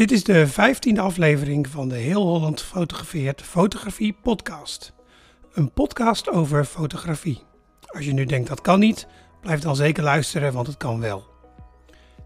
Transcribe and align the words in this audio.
Dit 0.00 0.12
is 0.12 0.24
de 0.24 0.46
vijftiende 0.46 1.00
aflevering 1.00 1.68
van 1.68 1.88
de 1.88 1.94
Heel 1.94 2.22
Holland 2.22 2.62
Fotografeert 2.62 3.42
Fotografie 3.42 4.16
Podcast. 4.22 4.92
Een 5.52 5.72
podcast 5.72 6.28
over 6.28 6.64
fotografie. 6.64 7.42
Als 7.86 8.04
je 8.04 8.12
nu 8.12 8.24
denkt 8.24 8.48
dat 8.48 8.60
kan 8.60 8.78
niet, 8.78 9.06
blijf 9.40 9.60
dan 9.60 9.76
zeker 9.76 10.02
luisteren, 10.02 10.52
want 10.52 10.66
het 10.66 10.76
kan 10.76 11.00
wel. 11.00 11.24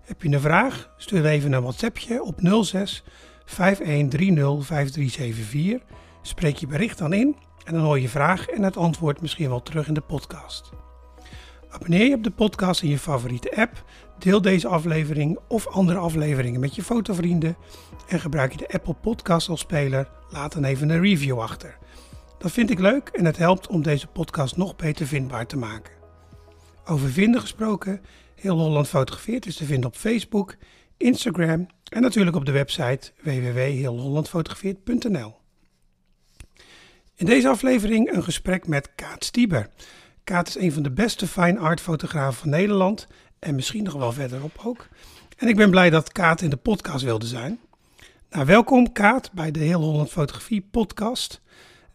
Heb 0.01 0.23
je 0.23 0.29
een 0.29 0.41
vraag? 0.41 0.95
Stuur 0.97 1.27
even 1.27 1.52
een 1.52 1.62
WhatsAppje 1.62 2.23
op 2.23 2.41
06 2.62 3.05
5130 3.45 4.66
5374. 4.66 5.97
Spreek 6.23 6.56
je 6.56 6.66
bericht 6.66 6.98
dan 6.98 7.12
in 7.12 7.37
en 7.65 7.75
dan 7.75 7.83
hoor 7.83 8.01
je 8.01 8.09
vraag 8.09 8.47
en 8.47 8.62
het 8.62 8.77
antwoord 8.77 9.20
misschien 9.20 9.48
wel 9.48 9.62
terug 9.62 9.88
in 9.88 9.95
de 9.95 10.01
podcast. 10.01 10.73
Abonneer 11.75 12.09
je 12.09 12.15
op 12.15 12.23
de 12.23 12.30
podcast 12.30 12.83
in 12.83 12.88
je 12.88 12.98
favoriete 12.98 13.56
app, 13.56 13.84
deel 14.25 14.41
deze 14.41 14.68
aflevering 14.68 15.38
of 15.48 15.66
andere 15.66 15.98
afleveringen 15.98 16.60
met 16.60 16.74
je 16.74 16.82
fotovrienden 16.82 17.56
en 18.09 18.20
gebruik 18.20 18.52
je 18.52 18.59
de 18.59 18.69
Apple 18.69 18.95
Podcast 18.95 19.48
als 19.48 19.60
speler, 19.60 20.09
laat 20.30 20.52
dan 20.52 20.65
even 20.65 20.88
een 20.88 21.01
review 21.01 21.41
achter. 21.41 21.78
Dat 22.38 22.52
vind 22.52 22.70
ik 22.70 22.79
leuk 22.79 23.09
en 23.09 23.24
het 23.24 23.37
helpt 23.37 23.66
om 23.66 23.82
deze 23.82 24.06
podcast 24.06 24.56
nog 24.56 24.77
beter 24.77 25.06
vindbaar 25.06 25.46
te 25.46 25.56
maken. 25.56 25.92
Over 26.84 27.10
vinden 27.10 27.41
gesproken, 27.41 28.01
Heel 28.34 28.59
Holland 28.59 28.88
Fotografeert 28.88 29.46
is 29.46 29.56
te 29.56 29.65
vinden 29.65 29.88
op 29.88 29.96
Facebook, 29.96 30.56
Instagram 30.96 31.66
en 31.88 32.02
natuurlijk 32.02 32.37
op 32.37 32.45
de 32.45 32.52
website 32.52 33.12
www.heelhollandfotografeert.nl. 33.23 35.34
In 37.15 37.27
deze 37.27 37.48
aflevering 37.48 38.12
een 38.12 38.24
gesprek 38.24 38.66
met 38.66 38.95
Kaat 38.95 39.24
Stieber. 39.24 39.68
Kaat 40.24 40.48
is 40.48 40.56
een 40.56 40.73
van 40.73 40.82
de 40.82 40.93
beste 40.93 41.27
fine 41.27 41.59
art 41.59 41.80
fotografen 41.80 42.41
van 42.41 42.51
Nederland 42.51 43.06
en 43.45 43.55
misschien 43.55 43.84
nog 43.84 43.95
wel 43.95 44.12
verderop 44.12 44.61
ook. 44.65 44.89
En 45.37 45.48
ik 45.48 45.57
ben 45.57 45.71
blij 45.71 45.91
dat 45.91 46.12
Kaat 46.12 46.41
in 46.41 46.51
de 46.51 46.57
podcast 46.57 47.05
wilde 47.05 47.27
zijn. 47.27 47.59
Nou, 48.30 48.46
welkom 48.46 48.93
Kaat 48.93 49.32
bij 49.32 49.51
de 49.51 49.59
Heel 49.59 49.80
Holland 49.80 50.10
Fotografie 50.10 50.66
podcast. 50.71 51.41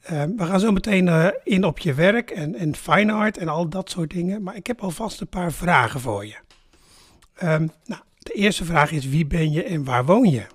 Uh, 0.04 0.24
we 0.36 0.46
gaan 0.46 0.60
zo 0.60 0.72
meteen 0.72 1.08
uh, 1.08 1.28
in 1.44 1.64
op 1.64 1.80
je 1.80 1.94
werk 1.94 2.32
en, 2.32 2.56
en 2.56 2.76
fine 2.76 3.12
art 3.12 3.38
en 3.38 3.48
al 3.48 3.70
dat 3.70 3.90
soort 3.90 4.10
dingen. 4.10 4.44
Maar 4.44 4.56
ik 4.56 4.68
heb 4.68 4.82
alvast 4.82 5.22
een 5.22 5.28
paar 5.28 5.52
vragen 5.52 6.00
voor 6.00 6.26
je. 6.26 6.36
Um, 7.44 7.72
nou, 7.86 8.02
de 8.20 8.34
eerste 8.34 8.66
vraag 8.66 8.92
is 8.92 9.08
wie 9.08 9.26
ben 9.26 9.52
je 9.52 9.64
en 9.64 9.84
waar 9.84 10.06
woon 10.06 10.30
je? 10.30 10.46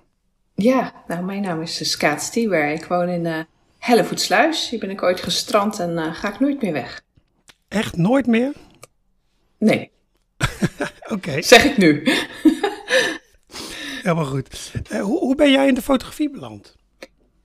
Ja, 0.55 0.93
nou 1.07 1.25
mijn 1.25 1.43
naam 1.43 1.63
is 1.63 1.91
Skaat 1.91 2.23
Stieber. 2.23 2.69
Ik 2.69 2.85
woon 2.85 3.09
in 3.09 3.25
uh, 3.25 3.39
Hellevoetsluis. 3.79 4.69
Hier 4.71 4.81
ben 4.81 4.91
ik 4.91 5.03
ooit 5.03 5.21
gestrand 5.21 5.79
en 5.79 6.15
ga 6.15 6.33
ik 6.33 6.41
nooit 6.41 6.63
meer 6.63 6.73
weg. 6.73 7.03
Echt 7.69 7.97
nooit 7.97 8.27
meer? 8.27 8.53
Nee. 9.59 9.93
Oké. 11.15 11.43
Zeg 11.43 11.65
ik 11.65 11.77
nu. 11.77 12.03
Helemaal 14.03 14.25
goed. 14.25 14.73
Uh, 14.93 15.01
hoe, 15.01 15.19
hoe, 15.19 15.35
ben 15.35 15.51
jij 15.51 15.69
in 15.69 15.75
de 15.75 15.83
fotografie 15.83 16.31
beland? 16.31 16.75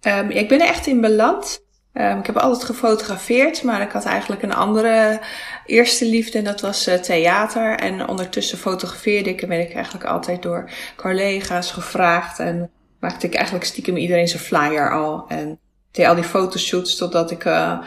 Um, 0.02 0.30
ik 0.30 0.48
ben 0.48 0.62
er 0.62 0.68
echt 0.68 0.88
in 0.88 1.02
beland. 1.02 1.62
Um, 1.94 2.20
ik 2.20 2.26
heb 2.26 2.38
altijd 2.38 2.64
gefotografeerd, 2.64 3.64
maar 3.64 3.82
ik 3.82 3.92
had 3.92 4.06
eigenlijk 4.06 4.44
een 4.44 4.54
andere 4.54 5.20
eerste 5.66 6.06
liefde 6.06 6.38
en 6.38 6.44
dat 6.44 6.62
was 6.62 6.88
uh, 6.88 6.96
theater. 6.96 7.76
En 7.76 8.08
ondertussen 8.08 8.58
fotografeerde 8.58 9.30
ik 9.30 9.42
en 9.42 9.50
ben 9.50 9.60
ik 9.60 9.74
eigenlijk 9.74 10.06
altijd 10.06 10.42
door 10.42 10.70
collega's 10.96 11.72
gevraagd. 11.72 12.40
En 12.40 12.72
maakte 13.00 13.28
ik 13.28 13.34
eigenlijk 13.34 13.66
stiekem 13.66 13.98
iedereen 13.98 14.28
zijn 14.28 14.44
flyer 14.44 14.94
al. 14.94 15.26
En 15.28 15.60
deed 15.92 16.06
al 16.06 16.16
die 16.16 16.24
fotoshoots 16.24 16.96
totdat 16.96 17.32
ik, 17.32 17.46
uh, 17.46 17.80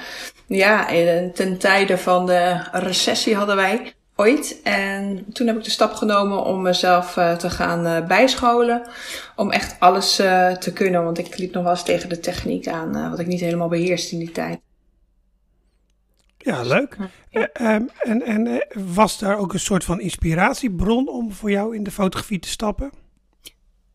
ja, 0.47 0.87
ten 1.35 1.59
tijde 1.59 1.99
van 1.99 2.27
de 2.27 2.69
recessie 2.73 3.37
hadden 3.37 3.57
wij 3.57 3.95
ooit. 4.23 4.61
En 4.63 5.25
toen 5.33 5.47
heb 5.47 5.57
ik 5.57 5.65
de 5.65 5.71
stap 5.71 5.93
genomen 5.93 6.45
om 6.45 6.63
mezelf 6.63 7.17
uh, 7.17 7.37
te 7.37 7.51
gaan 7.51 7.87
uh, 7.87 8.07
bijscholen. 8.07 8.83
Om 9.37 9.51
echt 9.51 9.77
alles 9.79 10.21
uh, 10.21 10.53
te 10.53 10.73
kunnen. 10.73 11.05
Want 11.05 11.19
ik 11.19 11.39
liep 11.39 11.53
nog 11.53 11.63
wel 11.63 11.73
eens 11.73 11.83
tegen 11.83 12.09
de 12.09 12.21
techniek 12.21 12.69
aan. 12.69 13.11
wat 13.11 13.19
ik 13.19 13.27
niet 13.27 13.41
helemaal 13.41 13.69
beheerste 13.69 14.13
in 14.13 14.19
die 14.19 14.33
tijd. 14.33 14.61
Ja, 16.39 16.63
leuk. 16.63 16.97
Um, 17.61 17.91
en 17.99 18.23
en 18.23 18.67
was 18.93 19.19
daar 19.19 19.39
ook 19.39 19.53
een 19.53 19.61
soort 19.61 19.85
van 19.85 20.01
inspiratiebron 20.01 21.09
om 21.09 21.33
voor 21.33 21.51
jou 21.51 21.77
in 21.77 21.83
de 21.83 21.91
fotografie 21.91 22.39
te 22.39 22.49
stappen? 22.49 22.91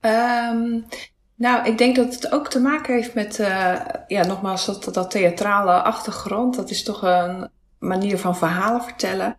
Um, 0.01 0.85
nou, 1.35 1.67
ik 1.67 1.77
denk 1.77 1.95
dat 1.95 2.13
het 2.13 2.31
ook 2.31 2.49
te 2.49 2.59
maken 2.59 2.93
heeft 2.93 3.13
met, 3.13 3.35
ja, 4.07 4.25
nogmaals, 4.25 4.65
dat, 4.65 4.93
dat 4.93 5.11
theatrale 5.11 5.81
achtergrond. 5.81 6.55
Dat 6.55 6.69
is 6.69 6.83
toch 6.83 7.01
een 7.01 7.49
manier 7.79 8.17
van 8.17 8.37
verhalen 8.37 8.83
vertellen 8.83 9.37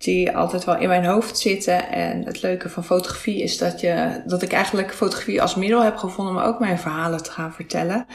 die 0.00 0.36
altijd 0.36 0.64
wel 0.64 0.76
in 0.76 0.88
mijn 0.88 1.04
hoofd 1.04 1.38
zitten. 1.38 1.88
En 1.88 2.24
het 2.24 2.42
leuke 2.42 2.68
van 2.68 2.84
fotografie 2.84 3.42
is 3.42 3.58
dat, 3.58 3.80
je, 3.80 4.22
dat 4.26 4.42
ik 4.42 4.52
eigenlijk 4.52 4.94
fotografie 4.94 5.42
als 5.42 5.54
middel 5.54 5.82
heb 5.82 5.96
gevonden 5.96 6.34
om 6.34 6.40
ook 6.40 6.58
mijn 6.58 6.78
verhalen 6.78 7.22
te 7.22 7.30
gaan 7.30 7.52
vertellen. 7.52 8.06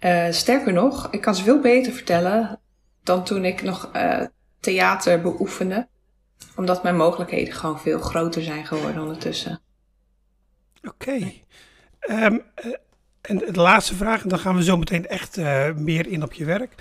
Uh, 0.00 0.26
sterker 0.30 0.72
nog, 0.72 1.08
ik 1.10 1.20
kan 1.20 1.34
ze 1.34 1.42
veel 1.42 1.60
beter 1.60 1.92
vertellen 1.92 2.60
dan 3.02 3.24
toen 3.24 3.44
ik 3.44 3.62
nog 3.62 3.90
uh, 3.96 4.20
theater 4.60 5.20
beoefende. 5.20 5.88
Omdat 6.56 6.82
mijn 6.82 6.96
mogelijkheden 6.96 7.54
gewoon 7.54 7.80
veel 7.80 8.00
groter 8.00 8.42
zijn 8.42 8.66
geworden 8.66 9.02
ondertussen. 9.02 9.60
Oké. 10.82 11.32
Um, 12.10 12.42
uh, 12.64 12.74
en 13.20 13.38
de 13.38 13.60
laatste 13.60 13.94
vraag, 13.94 14.22
en 14.22 14.28
dan 14.28 14.38
gaan 14.38 14.56
we 14.56 14.64
zo 14.64 14.76
meteen 14.76 15.06
echt 15.06 15.36
meer 15.76 16.06
in 16.06 16.22
op 16.22 16.32
je 16.32 16.44
werk. 16.44 16.74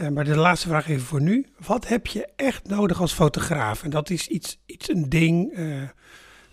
Uh, 0.00 0.08
maar 0.08 0.24
de 0.24 0.36
laatste 0.36 0.68
vraag 0.68 0.88
even 0.88 1.06
voor 1.06 1.20
nu. 1.20 1.46
Wat 1.66 1.88
heb 1.88 2.06
je 2.06 2.28
echt 2.36 2.68
nodig 2.68 3.00
als 3.00 3.12
fotograaf? 3.12 3.82
En 3.82 3.90
dat 3.90 4.10
is 4.10 4.26
iets, 4.26 4.58
iets 4.66 4.88
een 4.88 5.08
ding, 5.08 5.58
uh, 5.58 5.82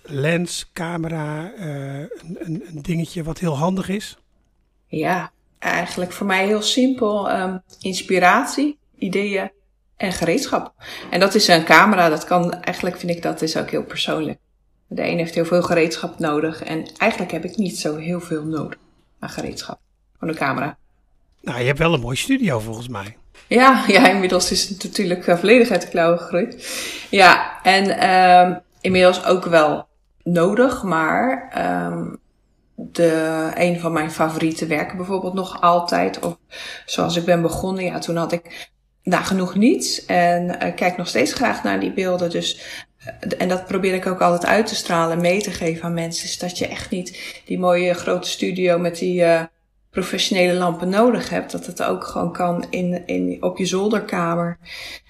lens, 0.02 0.70
camera, 0.74 1.54
uh, 1.54 2.00
een, 2.00 2.38
een, 2.40 2.64
een, 2.68 2.82
dingetje 2.82 3.24
wat 3.24 3.40
heel 3.40 3.58
handig 3.58 3.90
is? 3.90 4.18
Ja, 4.88 5.32
eigenlijk 5.60 6.12
voor 6.12 6.26
mij 6.26 6.46
heel 6.46 6.62
simpel. 6.62 7.32
Um, 7.32 7.62
inspiratie, 7.80 8.78
ideeën 8.98 9.52
en 9.98 10.12
gereedschap. 10.12 10.74
En 11.10 11.20
dat 11.20 11.36
is 11.36 11.48
een 11.48 11.66
camera, 11.66 12.10
dat 12.10 12.24
kan, 12.24 12.54
eigenlijk 12.54 12.98
vind 12.98 13.12
ik 13.12 13.22
dat 13.22 13.42
is 13.42 13.58
ook 13.58 13.70
heel 13.70 13.84
persoonlijk. 13.84 14.40
De 14.88 15.08
een 15.08 15.18
heeft 15.18 15.36
heel 15.36 15.46
veel 15.46 15.64
gereedschap 15.64 16.20
nodig 16.20 16.64
en 16.64 16.88
eigenlijk 16.98 17.32
heb 17.32 17.44
ik 17.44 17.58
niet 17.58 17.80
zo 17.80 17.96
heel 17.96 18.20
veel 18.20 18.44
nodig 18.44 18.80
aan 19.20 19.30
gereedschap 19.30 19.80
van 20.20 20.28
de 20.28 20.34
camera. 20.34 20.78
Nou, 21.42 21.60
je 21.60 21.66
hebt 21.66 21.80
wel 21.80 21.94
een 21.94 22.00
mooie 22.00 22.18
studio 22.18 22.60
volgens 22.60 22.88
mij. 22.88 23.18
Ja, 23.48 23.84
ja, 23.88 24.10
inmiddels 24.10 24.52
is 24.52 24.70
het 24.70 24.84
natuurlijk 24.84 25.28
uh, 25.28 25.38
volledig 25.38 25.70
uit 25.72 25.82
de 25.82 25.88
klauwen 25.88 26.20
gegroeid. 26.20 26.68
Ja, 27.10 27.62
en 27.64 28.10
um, 28.10 28.60
inmiddels 28.82 29.26
ook 29.26 29.46
wel 29.46 29.88
nodig, 30.24 30.84
maar 30.84 31.52
um, 31.88 32.20
de, 32.76 33.52
een 33.56 33.80
van 33.80 33.94
mijn 33.94 34.12
favoriete 34.12 34.66
werken 34.66 34.98
bijvoorbeeld 34.98 35.34
nog 35.34 35.62
altijd, 35.62 36.20
of 36.20 36.38
zoals 36.86 37.16
ik 37.16 37.26
ben 37.26 37.42
begonnen, 37.42 37.84
ja, 37.84 38.00
toen 38.00 38.16
had 38.16 38.32
ik 38.32 38.70
nagenoeg 39.04 39.56
niets 39.56 40.06
en 40.06 40.44
uh, 40.44 40.76
kijk 40.76 40.98
nog 40.98 41.08
steeds 41.08 41.34
graag 41.34 41.64
naar 41.64 41.80
die 41.80 41.94
beelden. 41.94 42.30
Dus, 42.30 42.62
uh, 43.00 43.32
en 43.38 43.48
dat 43.48 43.66
probeer 43.66 43.94
ik 43.94 44.08
ook 44.08 44.22
altijd 44.22 44.46
uit 44.46 44.66
te 44.66 44.76
stralen, 44.76 45.22
mee 45.22 45.42
te 45.42 45.52
geven 45.52 45.84
aan 45.84 45.94
mensen, 45.94 46.26
is 46.26 46.38
dat 46.38 46.58
je 46.58 46.68
echt 46.68 46.90
niet 46.90 47.42
die 47.46 47.60
mooie 47.60 47.94
grote 47.94 48.30
studio 48.30 48.78
met 48.78 48.98
die 48.98 49.22
uh, 49.22 49.42
professionele 49.96 50.54
lampen 50.54 50.90
nodig 50.90 51.30
hebt, 51.30 51.52
dat 51.52 51.66
het 51.66 51.84
ook 51.84 52.04
gewoon 52.04 52.34
kan 52.34 52.66
in, 52.70 53.08
in, 53.08 53.44
op 53.44 53.58
je 53.58 53.66
zolderkamer 53.66 54.58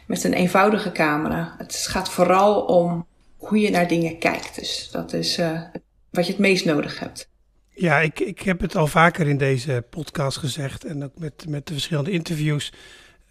met 0.08 0.24
een 0.24 0.34
eenvoudige 0.34 0.92
camera. 0.92 1.56
Het 1.58 1.76
gaat 1.76 2.10
vooral 2.10 2.62
om 2.62 3.06
hoe 3.38 3.60
je 3.60 3.70
naar 3.70 3.88
dingen 3.88 4.20
kijkt. 4.20 4.56
Dus 4.56 4.90
dat 4.92 5.14
is 5.14 5.40
uh, 5.40 5.62
wat 6.10 6.26
je 6.26 6.32
het 6.32 6.42
meest 6.42 6.66
nodig 6.66 7.00
hebt. 7.00 7.30
Ja, 7.70 8.00
ik, 8.00 8.20
ik 8.20 8.40
heb 8.40 8.62
het 8.62 8.76
al 8.76 8.88
vaker 8.88 9.28
in 9.28 9.38
deze 9.38 9.84
podcast 9.90 10.38
gezegd 10.38 10.84
en 10.84 11.04
ook 11.04 11.18
met, 11.18 11.46
met 11.50 11.68
de 11.68 11.74
verschillende 11.74 12.12
interviews. 12.12 12.74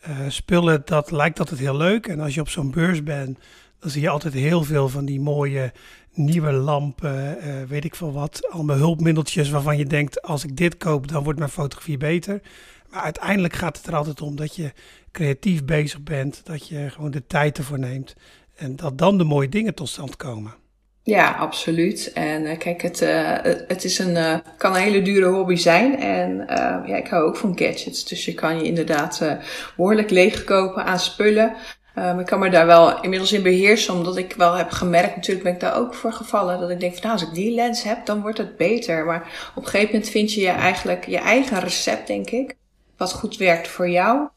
Uh, 0.08 0.18
spullen, 0.28 0.82
dat 0.84 1.10
lijkt 1.10 1.38
altijd 1.38 1.60
heel 1.60 1.76
leuk. 1.76 2.06
En 2.06 2.20
als 2.20 2.34
je 2.34 2.40
op 2.40 2.48
zo'n 2.48 2.70
beurs 2.70 3.02
bent, 3.02 3.38
dan 3.78 3.90
zie 3.90 4.02
je 4.02 4.08
altijd 4.08 4.34
heel 4.34 4.62
veel 4.62 4.88
van 4.88 5.04
die 5.04 5.20
mooie 5.20 5.72
nieuwe 6.14 6.52
lampen, 6.52 7.38
uh, 7.44 7.62
weet 7.68 7.84
ik 7.84 7.94
veel 7.94 8.12
wat. 8.12 8.48
Allemaal 8.50 8.76
hulpmiddeltjes 8.76 9.50
waarvan 9.50 9.76
je 9.76 9.86
denkt, 9.86 10.22
als 10.22 10.44
ik 10.44 10.56
dit 10.56 10.76
koop, 10.76 11.08
dan 11.08 11.24
wordt 11.24 11.38
mijn 11.38 11.50
fotografie 11.50 11.96
beter. 11.96 12.40
Maar 12.90 13.02
uiteindelijk 13.02 13.54
gaat 13.54 13.76
het 13.76 13.86
er 13.86 13.96
altijd 13.96 14.20
om 14.20 14.36
dat 14.36 14.56
je 14.56 14.72
creatief 15.12 15.64
bezig 15.64 16.02
bent, 16.02 16.40
dat 16.44 16.68
je 16.68 16.90
gewoon 16.90 17.10
de 17.10 17.26
tijd 17.26 17.58
ervoor 17.58 17.78
neemt. 17.78 18.14
En 18.56 18.76
dat 18.76 18.98
dan 18.98 19.18
de 19.18 19.24
mooie 19.24 19.48
dingen 19.48 19.74
tot 19.74 19.88
stand 19.88 20.16
komen. 20.16 20.54
Ja, 21.02 21.30
absoluut. 21.30 22.12
En 22.12 22.42
uh, 22.42 22.58
kijk, 22.58 22.82
het, 22.82 23.02
uh, 23.02 23.38
het 23.68 23.84
is 23.84 23.98
een, 23.98 24.42
kan 24.56 24.74
een 24.74 24.82
hele 24.82 25.02
dure 25.02 25.26
hobby 25.26 25.56
zijn. 25.56 25.98
En 25.98 26.36
ja, 26.86 26.96
ik 26.96 27.06
hou 27.06 27.24
ook 27.24 27.36
van 27.36 27.58
gadgets. 27.58 28.04
Dus 28.04 28.24
je 28.24 28.34
kan 28.34 28.56
je 28.56 28.64
inderdaad 28.64 29.38
behoorlijk 29.76 30.10
leegkopen 30.10 30.84
aan 30.84 31.00
spullen. 31.00 31.54
Um, 31.98 32.18
ik 32.18 32.26
kan 32.26 32.38
me 32.38 32.50
daar 32.50 32.66
wel 32.66 33.02
inmiddels 33.02 33.32
in 33.32 33.42
beheersen, 33.42 33.94
omdat 33.94 34.16
ik 34.16 34.34
wel 34.36 34.54
heb 34.54 34.70
gemerkt, 34.70 35.16
natuurlijk 35.16 35.44
ben 35.44 35.54
ik 35.54 35.60
daar 35.60 35.76
ook 35.76 35.94
voor 35.94 36.12
gevallen, 36.12 36.60
dat 36.60 36.70
ik 36.70 36.80
denk 36.80 36.92
van 36.92 37.02
nou, 37.02 37.12
als 37.12 37.28
ik 37.28 37.34
die 37.34 37.54
lens 37.54 37.82
heb, 37.82 38.06
dan 38.06 38.20
wordt 38.20 38.38
het 38.38 38.56
beter. 38.56 39.04
Maar 39.04 39.52
op 39.54 39.62
een 39.62 39.68
gegeven 39.68 39.94
moment 39.94 40.10
vind 40.10 40.32
je 40.32 40.40
je 40.40 40.48
eigenlijk 40.48 41.06
je 41.06 41.18
eigen 41.18 41.60
recept, 41.60 42.06
denk 42.06 42.30
ik, 42.30 42.56
wat 42.96 43.12
goed 43.12 43.36
werkt 43.36 43.68
voor 43.68 43.88
jou. 43.88 44.28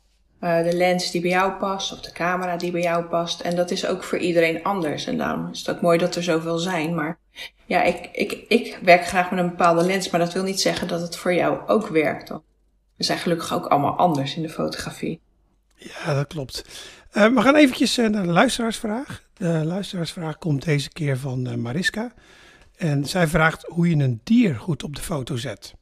Uh, 0.42 0.64
de 0.64 0.74
lens 0.74 1.12
die 1.12 1.22
bij 1.22 1.30
jou 1.30 1.52
past, 1.52 1.94
of 1.94 2.02
de 2.02 2.12
camera 2.12 2.58
die 2.58 2.72
bij 2.72 2.82
jou 2.82 3.04
past. 3.04 3.42
En 3.42 3.56
dat 3.56 3.72
is 3.72 3.88
ook 3.88 4.04
voor 4.04 4.18
iedereen 4.18 4.64
anders. 4.64 5.06
En 5.06 5.18
daarom 5.18 5.50
is 5.52 5.60
het 5.60 5.76
ook 5.76 5.82
mooi 5.82 5.98
dat 5.98 6.16
er 6.16 6.24
zoveel 6.24 6.58
zijn. 6.58 6.96
Maar 6.96 7.18
ja, 7.66 7.84
ik, 7.84 8.10
ik, 8.12 8.46
ik 8.48 8.80
werk 8.84 9.06
graag 9.06 9.32
met 9.32 9.40
een 9.40 9.50
bepaalde 9.50 9.84
lens, 9.84 10.10
maar 10.10 10.20
dat 10.20 10.34
wil 10.34 10.44
niet 10.44 10.62
zeggen 10.62 10.88
dat 10.88 11.02
het 11.02 11.16
voor 11.16 11.34
jou 11.34 11.60
ook 11.68 11.88
werkt. 11.88 12.30
We 12.96 13.04
zijn 13.04 13.18
gelukkig 13.18 13.54
ook 13.54 13.66
allemaal 13.66 13.98
anders 13.98 14.36
in 14.36 14.42
de 14.42 14.50
fotografie. 14.50 15.22
Ja, 15.78 16.14
dat 16.14 16.28
klopt. 16.28 16.64
Uh, 17.14 17.34
we 17.34 17.42
gaan 17.42 17.56
eventjes 17.56 17.96
naar 17.96 18.24
de 18.24 18.32
luisteraarsvraag. 18.32 19.24
De 19.34 19.48
luisteraarsvraag 19.66 20.38
komt 20.38 20.66
deze 20.66 20.90
keer 20.90 21.18
van 21.18 21.48
uh, 21.48 21.54
Mariska. 21.54 22.14
En 22.78 23.06
zij 23.06 23.28
vraagt 23.28 23.66
hoe 23.68 23.90
je 23.90 24.04
een 24.04 24.22
dier 24.24 24.56
goed 24.56 24.84
op 24.84 24.96
de 24.96 25.02
foto 25.02 25.36
zet. 25.36 25.74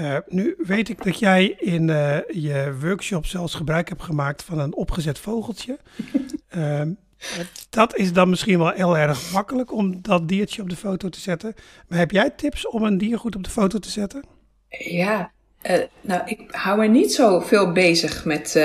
Uh, 0.00 0.16
nu 0.26 0.54
weet 0.58 0.88
ik 0.88 1.04
dat 1.04 1.18
jij 1.18 1.46
in 1.46 1.88
uh, 1.88 2.18
je 2.28 2.76
workshop 2.80 3.26
zelfs 3.26 3.54
gebruik 3.54 3.88
hebt 3.88 4.02
gemaakt 4.02 4.42
van 4.42 4.58
een 4.58 4.74
opgezet 4.74 5.18
vogeltje. 5.18 5.78
uh, 6.56 6.82
dat 7.70 7.96
is 7.96 8.12
dan 8.12 8.28
misschien 8.28 8.58
wel 8.58 8.70
heel 8.70 8.98
erg 8.98 9.32
makkelijk 9.32 9.72
om 9.72 10.02
dat 10.02 10.28
diertje 10.28 10.62
op 10.62 10.70
de 10.70 10.76
foto 10.76 11.08
te 11.08 11.20
zetten. 11.20 11.54
Maar 11.88 11.98
heb 11.98 12.10
jij 12.10 12.30
tips 12.30 12.66
om 12.66 12.82
een 12.82 12.98
dier 12.98 13.18
goed 13.18 13.36
op 13.36 13.44
de 13.44 13.50
foto 13.50 13.78
te 13.78 13.90
zetten? 13.90 14.24
Ja, 14.68 15.32
nou, 16.00 16.22
ik 16.24 16.40
hou 16.50 16.78
me 16.78 16.86
niet 16.86 17.14
zo 17.14 17.40
veel 17.40 17.72
bezig 17.72 18.24
met, 18.24 18.64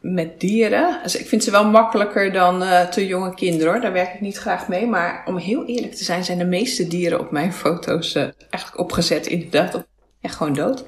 met 0.00 0.40
dieren. 0.40 1.00
Dus 1.02 1.16
ik 1.16 1.26
vind 1.26 1.44
ze 1.44 1.50
wel 1.50 1.70
makkelijker 1.70 2.32
dan 2.32 2.64
te 2.90 3.06
jonge 3.06 3.34
kinderen 3.34 3.72
hoor. 3.72 3.82
Daar 3.82 3.92
werk 3.92 4.14
ik 4.14 4.20
niet 4.20 4.38
graag 4.38 4.68
mee. 4.68 4.86
Maar 4.86 5.22
om 5.26 5.36
heel 5.36 5.66
eerlijk 5.66 5.94
te 5.94 6.04
zijn, 6.04 6.24
zijn 6.24 6.38
de 6.38 6.44
meeste 6.44 6.88
dieren 6.88 7.20
op 7.20 7.30
mijn 7.30 7.52
foto's 7.52 8.14
eigenlijk 8.14 8.78
opgezet 8.78 9.26
inderdaad 9.26 9.74
op 9.74 9.86
gewoon 10.28 10.54
dood. 10.54 10.84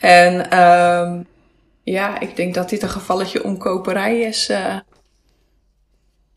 En 0.00 0.58
um, 0.58 1.26
ja, 1.82 2.20
ik 2.20 2.36
denk 2.36 2.54
dat 2.54 2.68
dit 2.68 2.82
een 2.82 2.88
gevalletje 2.88 3.44
omkoperij 3.44 4.20
is. 4.20 4.52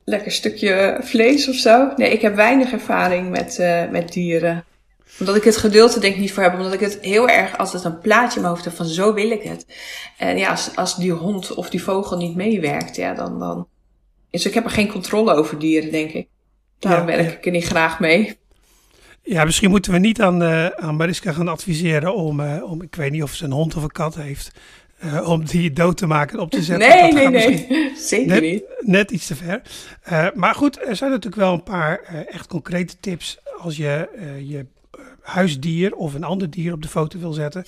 Lekker 0.06 0.31
stukje 0.31 0.98
vlees 1.01 1.50
of 1.50 1.56
zo. 1.56 1.94
Nee, 1.95 2.12
ik 2.12 2.22
heb 2.22 2.36
weinig 2.36 2.72
ervaring 2.72 3.30
met, 3.30 3.57
met 3.92 4.13
dieren. 4.13 4.66
Omdat 5.19 5.36
ik 5.36 5.44
het 5.44 5.57
geduld 5.57 5.95
er 5.95 6.01
denk 6.01 6.13
ik 6.13 6.19
niet 6.19 6.33
voor 6.33 6.44
heb. 6.44 6.54
Omdat 6.54 6.74
ik 6.74 6.80
het 6.80 6.98
heel 7.01 7.30
erg 7.30 7.57
altijd 7.57 7.83
een 7.83 8.00
plaatje 8.00 8.36
in 8.36 8.42
mijn 8.42 8.54
hoofd 8.54 8.65
heb 8.65 8.75
van 8.75 8.86
zo 8.86 9.13
wil 9.13 9.31
ik 9.31 9.44
het. 9.44 9.65
En 10.18 10.38
ja, 10.38 10.50
als, 10.50 10.75
als 10.75 10.95
die 10.95 11.12
hond 11.12 11.54
of 11.54 11.69
die 11.69 11.83
vogel 11.83 12.18
niet 12.18 12.36
meewerkt, 12.36 12.95
ja, 12.95 13.13
dan, 13.13 13.39
dan... 13.39 13.68
Dus 14.30 14.45
ik 14.45 14.54
heb 14.54 14.63
er 14.63 14.69
geen 14.69 14.92
controle 14.92 15.33
over 15.33 15.60
dieren, 15.60 15.92
denk 15.92 16.12
ik. 16.12 16.27
Daarom 16.80 17.10
ja, 17.10 17.15
werk 17.15 17.38
ik 17.38 17.45
er 17.45 17.51
niet 17.51 17.65
graag 17.65 18.00
mee. 18.00 18.38
Ja, 19.24 19.44
misschien 19.44 19.69
moeten 19.69 19.92
we 19.92 19.98
niet 19.98 20.21
aan, 20.21 20.44
uh, 20.44 20.65
aan 20.65 20.95
Mariska 20.95 21.31
gaan 21.31 21.48
adviseren 21.48 22.16
om, 22.16 22.39
uh, 22.39 22.71
om, 22.71 22.81
ik 22.81 22.95
weet 22.95 23.12
niet 23.12 23.24
of 23.24 23.33
ze 23.33 23.45
een 23.45 23.51
hond 23.51 23.75
of 23.75 23.83
een 23.83 23.92
kat 23.92 24.16
heeft, 24.16 24.51
uh, 25.04 25.30
om 25.30 25.45
die 25.45 25.71
dood 25.71 25.98
te 25.98 26.06
maken 26.06 26.38
en 26.38 26.44
op 26.44 26.51
te 26.51 26.63
zetten. 26.69 26.89
Nee, 26.89 27.13
nee, 27.13 27.27
nee, 27.27 27.92
zeker 27.98 28.27
net, 28.27 28.42
niet. 28.42 28.63
Net 28.80 29.12
iets 29.12 29.27
te 29.27 29.36
ver. 29.36 29.62
maar 30.33 30.56
goed, 30.56 30.88
er 30.88 30.95
zijn 30.95 31.09
natuurlijk 31.09 31.42
wel 31.42 31.54
een 31.54 31.63
paar 31.63 32.25
echt 32.30 32.48
concrete 32.48 33.00
tips 33.00 33.38
als 33.57 33.77
je 33.77 34.09
je 34.45 34.66
huisdier 35.23 35.95
of 35.95 36.13
een 36.13 36.23
ander 36.23 36.49
dier 36.49 36.73
op 36.73 36.81
de 36.81 36.87
foto 36.87 37.19
wil 37.19 37.33
zetten. 37.33 37.63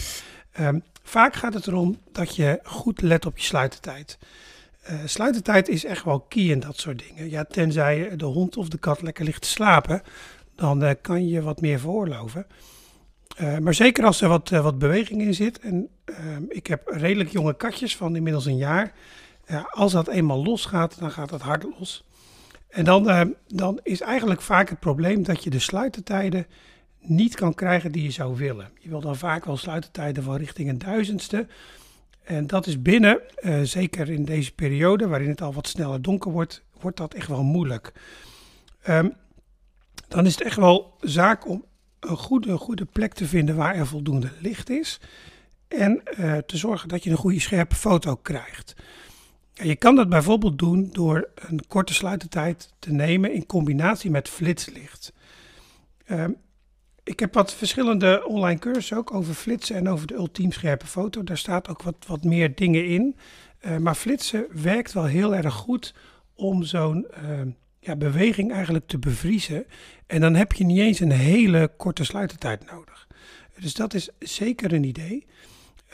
Um, 0.60 0.84
vaak 1.04 1.36
gaat 1.36 1.54
het 1.54 1.68
erom 1.68 1.98
dat 2.12 2.36
je 2.36 2.60
goed 2.64 3.02
let 3.02 3.26
op 3.26 3.38
je 3.38 3.44
sluitertijd. 3.44 4.18
Uh, 4.90 5.00
sluitertijd 5.06 5.68
is 5.68 5.86
echt 5.86 6.04
wel 6.04 6.20
key 6.20 6.44
in 6.44 6.60
dat 6.60 6.78
soort 6.78 7.04
dingen. 7.08 7.30
Ja, 7.30 7.44
tenzij 7.44 8.16
de 8.16 8.26
hond 8.26 8.58
of 8.58 8.70
de 8.70 8.78
kat 8.78 9.02
lekker 9.02 9.26
ligt 9.26 9.42
te 9.42 9.48
slapen, 9.48 10.02
dan 10.56 10.84
uh, 10.84 10.92
kan 11.02 11.28
je 11.28 11.42
wat 11.42 11.62
meer 11.62 11.80
veroorloven. 11.80 12.46
Uh, 13.42 13.58
maar 13.58 13.74
zeker 13.74 14.06
als 14.06 14.22
er 14.22 14.30
wat, 14.30 14.50
wat 14.50 14.80
beweging 14.80 15.22
in 15.22 15.34
zit. 15.34 15.60
En 15.60 15.90
ehm, 16.06 16.44
ik 16.50 16.68
heb 16.68 16.82
redelijk 16.86 17.30
jonge 17.30 17.56
katjes 17.56 17.96
van 17.96 18.16
inmiddels 18.16 18.46
een 18.46 18.58
jaar. 18.58 18.94
als 19.70 19.92
dat 19.92 20.08
eenmaal 20.08 20.44
losgaat, 20.44 21.00
dan 21.00 21.12
gaat 21.12 21.30
dat 21.30 21.42
hard 21.42 21.64
los. 21.80 22.06
En 22.70 22.84
dan, 22.84 23.36
dan 23.48 23.80
is 23.84 24.02
eigenlijk 24.02 24.42
vaak 24.42 24.70
het 24.70 24.80
probleem 24.80 25.24
dat 25.24 25.44
je 25.44 25.50
de 25.50 25.60
sluitertijden 25.60 26.48
niet 27.08 27.36
kan 27.36 27.54
krijgen 27.54 27.92
die 27.92 28.04
je 28.04 28.12
zou 28.12 28.36
willen. 28.36 28.70
Je 28.80 28.90
wil 28.90 29.02
dan 29.02 29.16
vaak 29.16 29.46
wel 29.46 29.58
sluitertijden 29.58 30.24
van 30.24 30.36
richting 30.36 30.70
een 30.70 30.78
duizendste. 30.78 31.48
En 32.24 32.48
dat 32.48 32.68
is 32.68 32.82
binnen, 32.82 33.20
zeker 33.64 34.10
in 34.10 34.26
deze 34.26 34.54
periode 34.54 35.08
waarin 35.08 35.30
het 35.30 35.42
al 35.42 35.54
wat 35.54 35.68
sneller 35.68 36.02
donker 36.02 36.32
wordt, 36.32 36.64
wordt 36.80 36.98
dat 36.98 37.14
echt 37.14 37.28
wel 37.28 37.44
moeilijk. 37.44 37.92
Um, 38.90 39.14
dan 40.08 40.26
is 40.26 40.32
het 40.32 40.44
echt 40.44 40.56
wel 40.56 40.98
zaak 41.00 41.48
om 41.48 41.66
een 42.00 42.18
goede, 42.18 42.58
goede 42.58 42.86
plek 42.86 43.14
te 43.14 43.26
vinden 43.26 43.56
waar 43.56 43.76
er 43.76 43.88
voldoende 43.88 44.32
licht 44.40 44.70
is. 44.70 45.00
En 45.68 46.02
uh, 46.20 46.38
te 46.38 46.58
zorgen 46.58 46.90
dat 46.90 47.04
je 47.04 47.10
een 47.10 47.18
goede 47.18 47.40
scherpe 47.40 47.76
foto 47.76 48.16
krijgt. 48.16 48.76
En 49.54 49.68
je 49.68 49.76
kan 49.76 49.96
dat 49.96 50.10
bijvoorbeeld 50.10 50.60
doen 50.60 50.90
door 50.92 51.30
een 51.36 51.68
korte 51.68 51.94
sluitertijd 51.94 52.74
te 52.80 52.92
nemen 52.92 53.34
in 53.34 53.46
combinatie 53.46 54.12
met 54.12 54.30
flitslicht. 54.30 55.14
Uh, 56.08 56.26
ik 57.06 57.20
heb 57.20 57.34
wat 57.34 57.54
verschillende 57.54 58.26
online 58.28 58.60
cursussen 58.60 58.98
ook 58.98 59.14
over 59.14 59.34
flitsen 59.34 59.76
en 59.76 59.90
over 59.90 60.08
de 60.08 60.14
ultiem 60.14 60.52
scherpe 60.52 60.88
foto. 60.88 61.24
Daar 61.24 61.38
staat 61.38 61.68
ook 61.68 61.82
wat, 61.82 61.96
wat 62.08 62.24
meer 62.24 62.56
dingen 62.56 62.86
in. 62.86 63.16
Uh, 63.66 63.78
maar 63.78 63.96
flitsen 63.96 64.46
werkt 64.52 64.94
wel 64.94 65.06
heel 65.06 65.36
erg 65.36 65.54
goed 65.54 65.94
om 66.36 66.64
zo'n 66.64 67.08
ja, 67.80 67.96
beweging 67.96 68.52
eigenlijk 68.52 68.88
te 68.88 69.00
bevriezen. 69.00 69.66
En 70.08 70.22
dan 70.22 70.36
heb 70.36 70.54
je 70.54 70.64
niet 70.64 70.80
eens 70.80 71.00
een 71.00 71.12
hele 71.12 71.72
korte 71.78 72.04
sluitertijd 72.04 72.72
nodig. 72.72 73.08
Dus 73.60 73.74
dat 73.74 73.94
is 73.94 74.10
zeker 74.20 74.74
een 74.74 74.84
idee. 74.84 75.26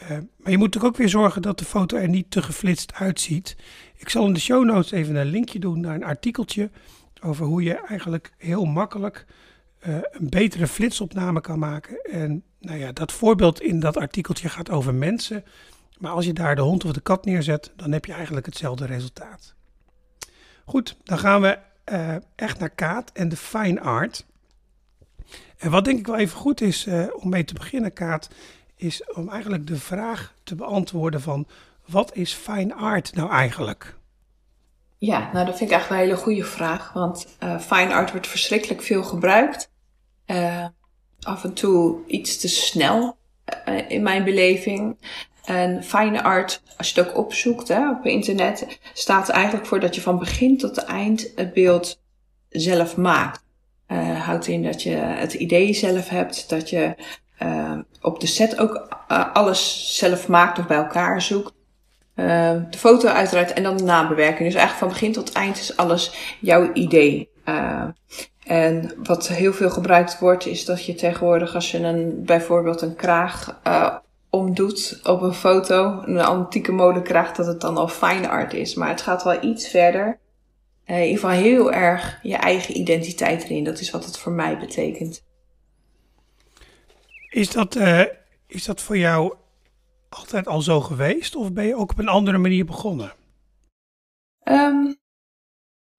Uh, 0.03 0.09
maar 0.37 0.51
je 0.51 0.57
moet 0.57 0.83
ook 0.83 0.97
weer 0.97 1.09
zorgen 1.09 1.41
dat 1.41 1.59
de 1.59 1.65
foto 1.65 1.97
er 1.97 2.09
niet 2.09 2.31
te 2.31 2.41
geflitst 2.41 2.93
uitziet. 2.93 3.55
Ik 3.97 4.09
zal 4.09 4.25
in 4.25 4.33
de 4.33 4.39
show 4.39 4.65
notes 4.65 4.91
even 4.91 5.15
een 5.15 5.29
linkje 5.29 5.59
doen 5.59 5.79
naar 5.79 5.95
een 5.95 6.03
artikeltje 6.03 6.69
over 7.21 7.45
hoe 7.45 7.63
je 7.63 7.73
eigenlijk 7.73 8.33
heel 8.37 8.65
makkelijk 8.65 9.25
uh, 9.87 9.95
een 10.11 10.29
betere 10.29 10.67
flitsopname 10.67 11.41
kan 11.41 11.59
maken. 11.59 12.01
En 12.03 12.43
nou 12.59 12.79
ja, 12.79 12.91
dat 12.91 13.11
voorbeeld 13.11 13.61
in 13.61 13.79
dat 13.79 13.97
artikeltje 13.97 14.49
gaat 14.49 14.69
over 14.69 14.93
mensen. 14.93 15.43
Maar 15.97 16.11
als 16.11 16.25
je 16.25 16.33
daar 16.33 16.55
de 16.55 16.61
hond 16.61 16.85
of 16.85 16.91
de 16.91 17.01
kat 17.01 17.25
neerzet, 17.25 17.71
dan 17.75 17.91
heb 17.91 18.05
je 18.05 18.13
eigenlijk 18.13 18.45
hetzelfde 18.45 18.85
resultaat. 18.85 19.53
Goed, 20.65 20.97
dan 21.03 21.19
gaan 21.19 21.41
we 21.41 21.57
uh, 21.91 22.15
echt 22.35 22.59
naar 22.59 22.69
Kaat 22.69 23.11
en 23.13 23.29
de 23.29 23.37
fine 23.37 23.81
art. 23.81 24.25
En 25.57 25.71
wat 25.71 25.85
denk 25.85 25.99
ik 25.99 26.07
wel 26.07 26.17
even 26.17 26.37
goed 26.37 26.61
is 26.61 26.85
uh, 26.85 27.05
om 27.13 27.29
mee 27.29 27.43
te 27.43 27.53
beginnen, 27.53 27.93
Kaat, 27.93 28.29
is 28.75 29.03
om 29.13 29.29
eigenlijk 29.29 29.67
de 29.67 29.77
vraag 29.77 30.33
te 30.43 30.55
beantwoorden 30.55 31.21
van 31.21 31.47
wat 31.85 32.15
is 32.15 32.33
fine 32.33 32.73
art 32.73 33.15
nou 33.15 33.29
eigenlijk? 33.29 33.95
Ja, 34.97 35.29
nou 35.33 35.45
dat 35.45 35.57
vind 35.57 35.69
ik 35.69 35.75
eigenlijk 35.75 36.01
een 36.01 36.07
hele 36.09 36.23
goede 36.23 36.43
vraag, 36.43 36.93
want 36.93 37.27
fine 37.59 37.93
art 37.93 38.11
wordt 38.11 38.27
verschrikkelijk 38.27 38.81
veel 38.81 39.03
gebruikt. 39.03 39.70
Af 41.21 41.43
en 41.43 41.53
toe 41.53 41.97
iets 42.07 42.37
te 42.37 42.47
snel 42.47 43.17
in 43.87 44.03
mijn 44.03 44.23
beleving. 44.23 44.97
En 45.45 45.83
fine 45.83 46.23
art, 46.23 46.61
als 46.77 46.89
je 46.89 46.99
het 46.99 47.09
ook 47.09 47.17
opzoekt 47.17 47.67
hè, 47.67 47.89
op 47.89 48.05
internet, 48.05 48.79
staat 48.93 49.27
er 49.27 49.33
eigenlijk 49.33 49.65
voor 49.65 49.79
dat 49.79 49.95
je 49.95 50.01
van 50.01 50.19
begin 50.19 50.57
tot 50.57 50.77
eind 50.77 51.31
het 51.35 51.53
beeld 51.53 52.01
zelf 52.49 52.97
maakt. 52.97 53.43
Uh, 53.87 54.21
houdt 54.21 54.47
in 54.47 54.63
dat 54.63 54.83
je 54.83 54.89
het 54.95 55.33
idee 55.33 55.73
zelf 55.73 56.09
hebt, 56.09 56.49
dat 56.49 56.69
je 56.69 56.95
op 58.01 58.19
de 58.19 58.27
set 58.27 58.59
ook 58.59 58.87
alles 59.33 59.95
zelf 59.97 60.27
maakt 60.27 60.59
of 60.59 60.67
bij 60.67 60.77
elkaar 60.77 61.21
zoekt. 61.21 61.53
de 62.15 62.77
foto 62.77 63.07
uiteraard 63.07 63.53
en 63.53 63.63
dan 63.63 63.77
de 63.77 63.83
nabewerking. 63.83 64.49
Dus 64.49 64.59
eigenlijk 64.59 64.77
van 64.77 64.87
begin 64.87 65.11
tot 65.11 65.31
eind 65.31 65.57
is 65.57 65.77
alles 65.77 66.37
jouw 66.39 66.73
idee. 66.73 67.29
En 68.45 68.93
wat 69.03 69.27
heel 69.27 69.53
veel 69.53 69.69
gebruikt 69.69 70.19
wordt, 70.19 70.45
is 70.45 70.65
dat 70.65 70.85
je 70.85 70.95
tegenwoordig 70.95 71.55
als 71.55 71.71
je 71.71 71.77
een, 71.77 72.25
bijvoorbeeld 72.25 72.81
een 72.81 72.95
kraag 72.95 73.59
omdoet 74.31 74.99
op 75.03 75.21
een 75.21 75.33
foto, 75.33 76.01
een 76.05 76.19
antieke 76.19 76.71
mode 76.71 77.01
krijgt, 77.01 77.35
dat 77.35 77.45
het 77.45 77.61
dan 77.61 77.77
al 77.77 77.87
fine 77.87 78.29
art 78.29 78.53
is. 78.53 78.75
Maar 78.75 78.89
het 78.89 79.01
gaat 79.01 79.23
wel 79.23 79.43
iets 79.43 79.67
verder. 79.67 80.19
Uh, 80.85 80.97
in 80.97 81.03
ieder 81.03 81.19
geval 81.19 81.35
heel 81.35 81.71
erg 81.71 82.19
je 82.23 82.35
eigen 82.35 82.77
identiteit 82.77 83.43
erin. 83.43 83.63
Dat 83.63 83.79
is 83.79 83.91
wat 83.91 84.05
het 84.05 84.17
voor 84.17 84.31
mij 84.31 84.57
betekent. 84.57 85.23
Is 87.29 87.49
dat, 87.49 87.75
uh, 87.75 88.05
is 88.47 88.65
dat 88.65 88.81
voor 88.81 88.97
jou 88.97 89.33
altijd 90.09 90.47
al 90.47 90.61
zo 90.61 90.81
geweest? 90.81 91.35
Of 91.35 91.53
ben 91.53 91.65
je 91.65 91.75
ook 91.75 91.91
op 91.91 91.99
een 91.99 92.07
andere 92.07 92.37
manier 92.37 92.65
begonnen? 92.65 93.13
Um, 94.43 94.97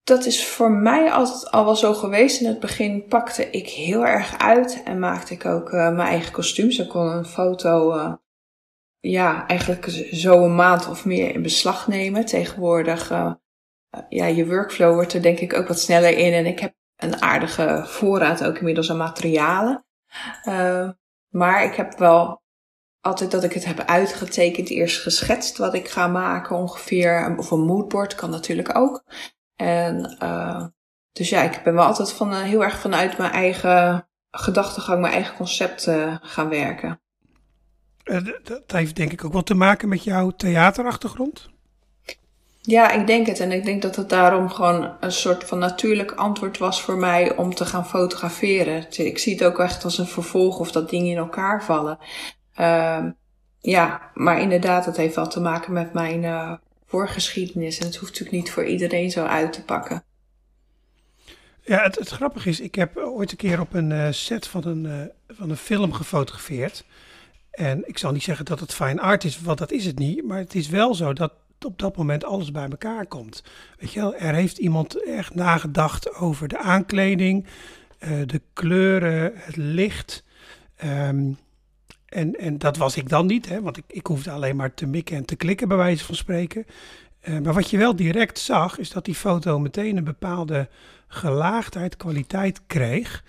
dat 0.03 0.25
is 0.25 0.47
voor 0.47 0.71
mij 0.71 1.11
altijd 1.11 1.51
al 1.51 1.65
wel 1.65 1.75
zo 1.75 1.93
geweest. 1.93 2.41
In 2.41 2.47
het 2.47 2.59
begin 2.59 3.05
pakte 3.05 3.49
ik 3.49 3.69
heel 3.69 4.05
erg 4.05 4.37
uit 4.37 4.83
en 4.83 4.99
maakte 4.99 5.33
ik 5.33 5.45
ook 5.45 5.71
uh, 5.71 5.73
mijn 5.73 6.07
eigen 6.07 6.31
kostuums. 6.31 6.79
Ik 6.79 6.89
kon 6.89 7.07
een 7.07 7.25
foto 7.25 7.95
uh, 7.95 8.13
ja, 8.99 9.47
eigenlijk 9.47 9.89
zo 10.11 10.43
een 10.43 10.55
maand 10.55 10.89
of 10.89 11.05
meer 11.05 11.33
in 11.33 11.41
beslag 11.41 11.87
nemen. 11.87 12.25
Tegenwoordig, 12.25 13.11
uh, 13.11 13.33
ja, 14.09 14.25
je 14.25 14.47
workflow 14.47 14.93
wordt 14.93 15.13
er 15.13 15.21
denk 15.21 15.39
ik 15.39 15.53
ook 15.53 15.67
wat 15.67 15.79
sneller 15.79 16.17
in. 16.17 16.33
En 16.33 16.45
ik 16.45 16.59
heb 16.59 16.73
een 16.95 17.21
aardige 17.21 17.83
voorraad 17.85 18.43
ook 18.43 18.57
inmiddels 18.57 18.89
aan 18.89 18.97
materialen. 18.97 19.85
Maar 21.29 21.63
ik 21.63 21.75
heb 21.75 21.97
wel 21.97 22.41
altijd 23.01 23.31
dat 23.31 23.43
ik 23.43 23.53
het 23.53 23.65
heb 23.65 23.79
uitgetekend, 23.79 24.69
eerst 24.69 25.01
geschetst 25.01 25.57
wat 25.57 25.73
ik 25.73 25.89
ga 25.89 26.07
maken 26.07 26.55
ongeveer. 26.55 27.35
Of 27.37 27.51
een 27.51 27.65
moodboard 27.65 28.15
kan 28.15 28.29
natuurlijk 28.29 28.77
ook. 28.77 29.03
En 29.55 30.17
uh, 30.23 30.65
dus 31.11 31.29
ja, 31.29 31.41
ik 31.41 31.61
ben 31.63 31.73
wel 31.73 31.85
altijd 31.85 32.13
van, 32.13 32.33
heel 32.33 32.63
erg 32.63 32.79
vanuit 32.79 33.17
mijn 33.17 33.31
eigen 33.31 34.07
gedachtegang, 34.31 35.01
mijn 35.01 35.13
eigen 35.13 35.35
concept 35.35 35.89
gaan 36.21 36.49
werken. 36.49 37.01
dat 38.43 38.71
heeft 38.71 38.95
denk 38.95 39.11
ik 39.11 39.25
ook 39.25 39.33
wat 39.33 39.45
te 39.45 39.53
maken 39.53 39.89
met 39.89 40.03
jouw 40.03 40.29
theaterachtergrond? 40.29 41.53
Ja, 42.65 42.91
ik 42.91 43.07
denk 43.07 43.27
het. 43.27 43.39
En 43.39 43.51
ik 43.51 43.63
denk 43.65 43.81
dat 43.81 43.95
het 43.95 44.09
daarom 44.09 44.49
gewoon 44.49 44.93
een 44.99 45.11
soort 45.11 45.43
van 45.43 45.59
natuurlijk 45.59 46.11
antwoord 46.11 46.57
was 46.57 46.81
voor 46.81 46.97
mij 46.97 47.35
om 47.35 47.53
te 47.53 47.65
gaan 47.65 47.87
fotograferen. 47.87 48.85
Ik 48.89 49.17
zie 49.17 49.33
het 49.33 49.43
ook 49.43 49.59
echt 49.59 49.83
als 49.83 49.97
een 49.97 50.07
vervolg 50.07 50.59
of 50.59 50.71
dat 50.71 50.89
dingen 50.89 51.11
in 51.11 51.17
elkaar 51.17 51.63
vallen. 51.63 51.97
Uh, 52.59 53.05
ja, 53.59 54.11
maar 54.13 54.41
inderdaad, 54.41 54.85
het 54.85 54.97
heeft 54.97 55.15
wel 55.15 55.27
te 55.27 55.41
maken 55.41 55.73
met 55.73 55.93
mijn 55.93 56.23
uh, 56.23 56.53
voorgeschiedenis. 56.93 57.79
En 57.79 57.85
het 57.85 57.95
hoeft 57.95 58.11
natuurlijk 58.11 58.37
niet 58.43 58.51
voor 58.51 58.65
iedereen 58.65 59.11
zo 59.11 59.25
uit 59.25 59.53
te 59.53 59.63
pakken. 59.63 60.03
Ja, 61.61 61.83
het, 61.83 61.95
het 61.95 62.09
grappige 62.09 62.49
is, 62.49 62.59
ik 62.59 62.75
heb 62.75 62.97
ooit 62.97 63.31
een 63.31 63.37
keer 63.37 63.59
op 63.59 63.73
een 63.73 63.89
uh, 63.89 64.07
set 64.11 64.47
van 64.47 64.67
een, 64.67 64.85
uh, 64.85 65.01
van 65.27 65.49
een 65.49 65.57
film 65.57 65.93
gefotografeerd. 65.93 66.85
En 67.51 67.87
ik 67.87 67.97
zal 67.97 68.11
niet 68.11 68.23
zeggen 68.23 68.45
dat 68.45 68.59
het 68.59 68.73
fine 68.73 69.01
art 69.01 69.23
is, 69.23 69.41
want 69.41 69.57
dat 69.57 69.71
is 69.71 69.85
het 69.85 69.99
niet. 69.99 70.23
Maar 70.23 70.37
het 70.37 70.55
is 70.55 70.67
wel 70.67 70.95
zo 70.95 71.13
dat 71.13 71.33
op 71.59 71.79
dat 71.79 71.97
moment 71.97 72.23
alles 72.23 72.51
bij 72.51 72.69
elkaar 72.69 73.05
komt. 73.05 73.43
Weet 73.79 73.91
je 73.91 73.99
wel, 73.99 74.15
er 74.15 74.33
heeft 74.33 74.57
iemand 74.57 75.03
echt 75.05 75.35
nagedacht 75.35 76.15
over 76.15 76.47
de 76.47 76.57
aankleding, 76.57 77.45
uh, 77.99 78.09
de 78.25 78.41
kleuren, 78.53 79.31
het 79.35 79.55
licht. 79.55 80.23
Um, 80.83 81.37
en, 82.13 82.35
en 82.35 82.57
dat 82.57 82.77
was 82.77 82.97
ik 82.97 83.09
dan 83.09 83.25
niet, 83.25 83.49
hè, 83.49 83.61
want 83.61 83.77
ik, 83.77 83.83
ik 83.87 84.07
hoefde 84.07 84.31
alleen 84.31 84.55
maar 84.55 84.73
te 84.73 84.85
mikken 84.85 85.15
en 85.15 85.25
te 85.25 85.35
klikken, 85.35 85.67
bij 85.67 85.77
wijze 85.77 86.05
van 86.05 86.15
spreken. 86.15 86.65
Uh, 87.29 87.39
maar 87.39 87.53
wat 87.53 87.69
je 87.69 87.77
wel 87.77 87.95
direct 87.95 88.39
zag, 88.39 88.77
is 88.77 88.89
dat 88.89 89.05
die 89.05 89.15
foto 89.15 89.59
meteen 89.59 89.97
een 89.97 90.03
bepaalde 90.03 90.69
gelaagdheid, 91.07 91.97
kwaliteit 91.97 92.61
kreeg. 92.67 93.23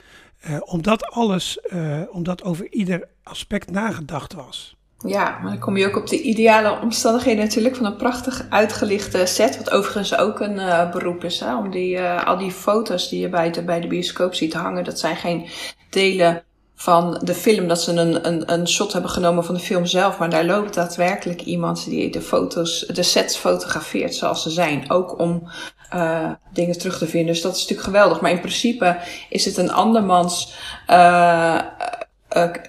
Uh, 0.49 0.57
omdat 0.65 1.07
alles, 1.07 1.59
uh, 1.73 2.01
omdat 2.11 2.43
over 2.43 2.73
ieder 2.73 3.09
aspect 3.23 3.71
nagedacht 3.71 4.33
was. 4.33 4.77
Ja, 4.99 5.39
maar 5.43 5.51
dan 5.51 5.61
kom 5.61 5.77
je 5.77 5.87
ook 5.87 5.97
op 5.97 6.07
de 6.07 6.23
ideale 6.23 6.81
omstandigheden 6.81 7.45
natuurlijk 7.45 7.77
van 7.77 7.87
een 7.87 7.97
prachtig 7.97 8.47
uitgelichte 8.49 9.27
set. 9.27 9.57
Wat 9.57 9.71
overigens 9.71 10.17
ook 10.17 10.41
een 10.41 10.91
beroep 10.91 11.25
is. 11.25 11.41
Hè? 11.41 11.57
Om 11.57 11.71
die, 11.71 12.01
al 12.01 12.39
die 12.39 12.51
foto's 12.51 13.09
die 13.09 13.21
je 13.21 13.29
bij 13.29 13.51
de, 13.51 13.65
bij 13.65 13.81
de 13.81 13.87
bioscoop 13.87 14.35
ziet 14.35 14.55
hangen, 14.55 14.85
dat 14.85 14.99
zijn 14.99 15.17
geen 15.17 15.49
delen 15.91 16.45
van 16.75 17.21
de 17.25 17.35
film. 17.35 17.69
Dat 17.69 17.83
ze 17.83 17.93
een, 17.93 18.27
een, 18.27 18.53
een 18.53 18.69
shot 18.69 18.93
hebben 18.93 19.11
genomen 19.11 19.45
van 19.45 19.55
de 19.55 19.61
film 19.61 19.87
zelf. 19.87 20.19
Maar 20.19 20.31
daar 20.31 20.45
loopt 20.45 20.75
daadwerkelijk 20.75 21.43
iemand 21.43 21.85
die 21.85 22.11
de 22.11 22.21
foto's, 22.21 22.87
de 22.87 23.03
sets 23.03 23.37
fotografeert 23.37 24.15
zoals 24.15 24.43
ze 24.43 24.51
zijn. 24.51 24.91
Ook 24.91 25.19
om 25.19 25.51
uh, 25.95 26.31
dingen 26.53 26.79
terug 26.79 26.99
te 26.99 27.07
vinden. 27.07 27.33
Dus 27.33 27.43
dat 27.43 27.55
is 27.55 27.61
natuurlijk 27.61 27.89
geweldig. 27.89 28.21
Maar 28.21 28.31
in 28.31 28.41
principe 28.41 28.97
is 29.29 29.45
het 29.45 29.57
een 29.57 29.73
andermans 29.73 30.55
uh, 30.91 31.61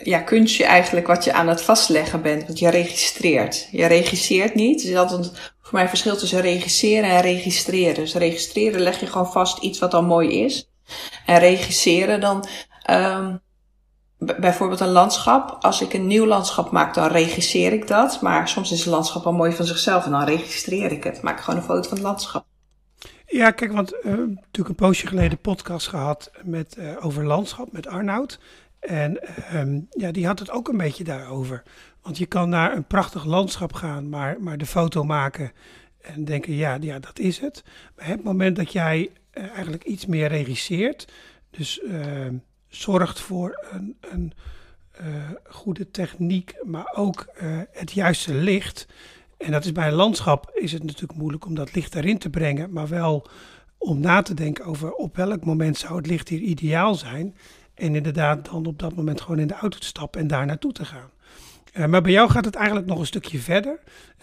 ja, 0.04 0.20
kunstje 0.26 0.66
eigenlijk 0.66 1.08
wat 1.08 1.24
je 1.24 1.34
aan 1.34 1.48
het 1.48 1.62
vastleggen 1.62 2.22
bent. 2.22 2.46
Want 2.46 2.60
je 2.60 2.70
registreert. 2.70 3.68
Je 3.72 3.86
regisseert 3.86 4.56
niet. 4.56 4.84
Er 4.84 4.90
is 4.90 4.96
altijd 4.96 5.32
voor 5.62 5.74
mij 5.74 5.88
verschil 5.88 6.18
tussen 6.18 6.42
regisseren 6.42 7.10
en 7.10 7.22
registreren. 7.22 7.96
Dus 7.96 8.14
registreren 8.14 8.82
leg 8.82 9.00
je 9.00 9.08
gewoon 9.08 9.32
vast 9.32 9.58
iets 9.58 9.80
wat 9.80 9.94
al 9.94 10.04
mooi 10.04 10.44
is. 10.44 10.70
En 11.26 11.40
regisseren 11.40 12.20
dan... 12.20 12.48
Um, 12.92 13.44
bijvoorbeeld 14.40 14.80
een 14.80 14.88
landschap. 14.88 15.58
Als 15.62 15.82
ik 15.82 15.94
een 15.94 16.08
nieuw 16.08 16.26
landschap 16.26 16.72
maak, 16.72 16.94
dan 16.94 17.08
regisseer 17.08 17.74
ik 17.74 17.88
dat. 17.88 18.22
Maar 18.22 18.48
soms 18.48 18.72
is 18.72 18.86
een 18.86 18.92
landschap 18.92 19.26
al 19.26 19.34
mooi 19.34 19.52
van 19.52 19.66
zichzelf 19.66 20.06
en 20.06 20.12
dan 20.12 20.24
registreer 20.24 20.92
ik 20.92 21.04
het. 21.04 21.22
Maak 21.22 21.40
gewoon 21.40 21.60
een 21.60 21.66
foto 21.66 21.90
van 21.90 21.98
het 21.98 22.06
landschap. 22.06 22.46
Ja, 23.28 23.52
kijk, 23.52 23.72
want 23.72 23.94
uh, 23.94 24.12
natuurlijk 24.12 24.70
een 24.70 24.76
poosje 24.76 25.08
geleden 25.08 25.38
podcast 25.38 25.88
gehad 25.88 26.32
met, 26.44 26.76
uh, 26.80 27.06
over 27.06 27.26
landschap 27.26 27.72
met 27.72 27.88
Arnoud. 27.88 28.40
En 28.80 29.20
um, 29.54 29.88
ja, 29.90 30.12
die 30.12 30.26
had 30.26 30.40
het 30.40 30.52
ook 30.52 30.68
een 30.68 30.78
beetje 30.78 31.04
daarover. 31.04 31.64
Want 32.02 32.18
je 32.18 32.26
kan 32.26 32.50
naar 32.50 32.76
een 32.76 32.86
prachtig 32.86 33.26
landschap 33.26 33.74
gaan, 33.74 34.10
maar, 34.10 34.36
maar 34.40 34.58
de 34.58 34.66
foto 34.66 35.04
maken 35.04 35.52
en 36.02 36.26
denken, 36.26 36.54
ja, 36.54 36.78
ja, 36.82 37.00
dat 37.00 37.20
is 37.20 37.40
het. 37.40 37.64
Maar 37.96 38.08
het 38.08 38.24
moment 38.24 38.56
dat 38.56 38.72
jij 38.72 39.10
uh, 39.34 39.44
eigenlijk 39.50 39.84
iets 39.84 40.06
meer 40.06 40.28
regisseert, 40.28 41.08
dus 41.50 41.82
uh, 41.84 42.28
zorgt 42.76 43.20
voor 43.20 43.66
een, 43.72 43.98
een 44.00 44.34
uh, 45.02 45.08
goede 45.50 45.92
techniek, 45.92 46.56
maar 46.64 46.94
ook 46.96 47.28
het 47.72 47.92
juiste 47.92 48.34
licht. 48.34 48.88
En 49.38 49.52
dat 49.52 49.66
is 49.66 49.72
bij 49.72 49.88
een 49.88 49.94
landschap 49.94 50.52
is 50.54 50.72
het 50.72 50.84
natuurlijk 50.84 51.20
moeilijk 51.20 51.46
om 51.46 51.56
dat 51.56 51.76
licht 51.76 51.96
erin 51.96 52.18
te 52.18 52.30
brengen, 52.30 52.72
maar 52.72 52.88
wel 52.88 53.28
om 53.78 54.00
na 54.00 54.22
te 54.22 54.34
denken 54.34 54.66
over 54.66 54.94
op 54.94 55.16
welk 55.16 55.46
moment 55.46 55.78
zou 55.78 55.96
het 55.96 56.08
licht 56.08 56.30
hier 56.30 56.40
ideaal 56.40 56.96
zijn. 56.96 57.36
En 57.74 57.96
inderdaad 57.96 58.46
dan 58.46 58.66
op 58.66 58.80
dat 58.80 58.96
moment 58.96 59.22
gewoon 59.22 59.40
in 59.40 59.48
de 59.48 59.54
auto 59.54 59.78
te 59.78 59.86
stappen 59.86 60.22
en 60.22 60.28
daar 60.28 60.46
naartoe 60.46 60.72
te 60.72 60.86
gaan. 60.86 61.10
Uh, 61.74 61.86
maar 61.86 62.02
bij 62.02 62.12
jou 62.12 62.30
gaat 62.30 62.46
het 62.46 62.56
eigenlijk 62.56 62.88
nog 62.88 63.00
een 63.00 63.06
stukje 63.06 63.40
verder. 63.40 63.80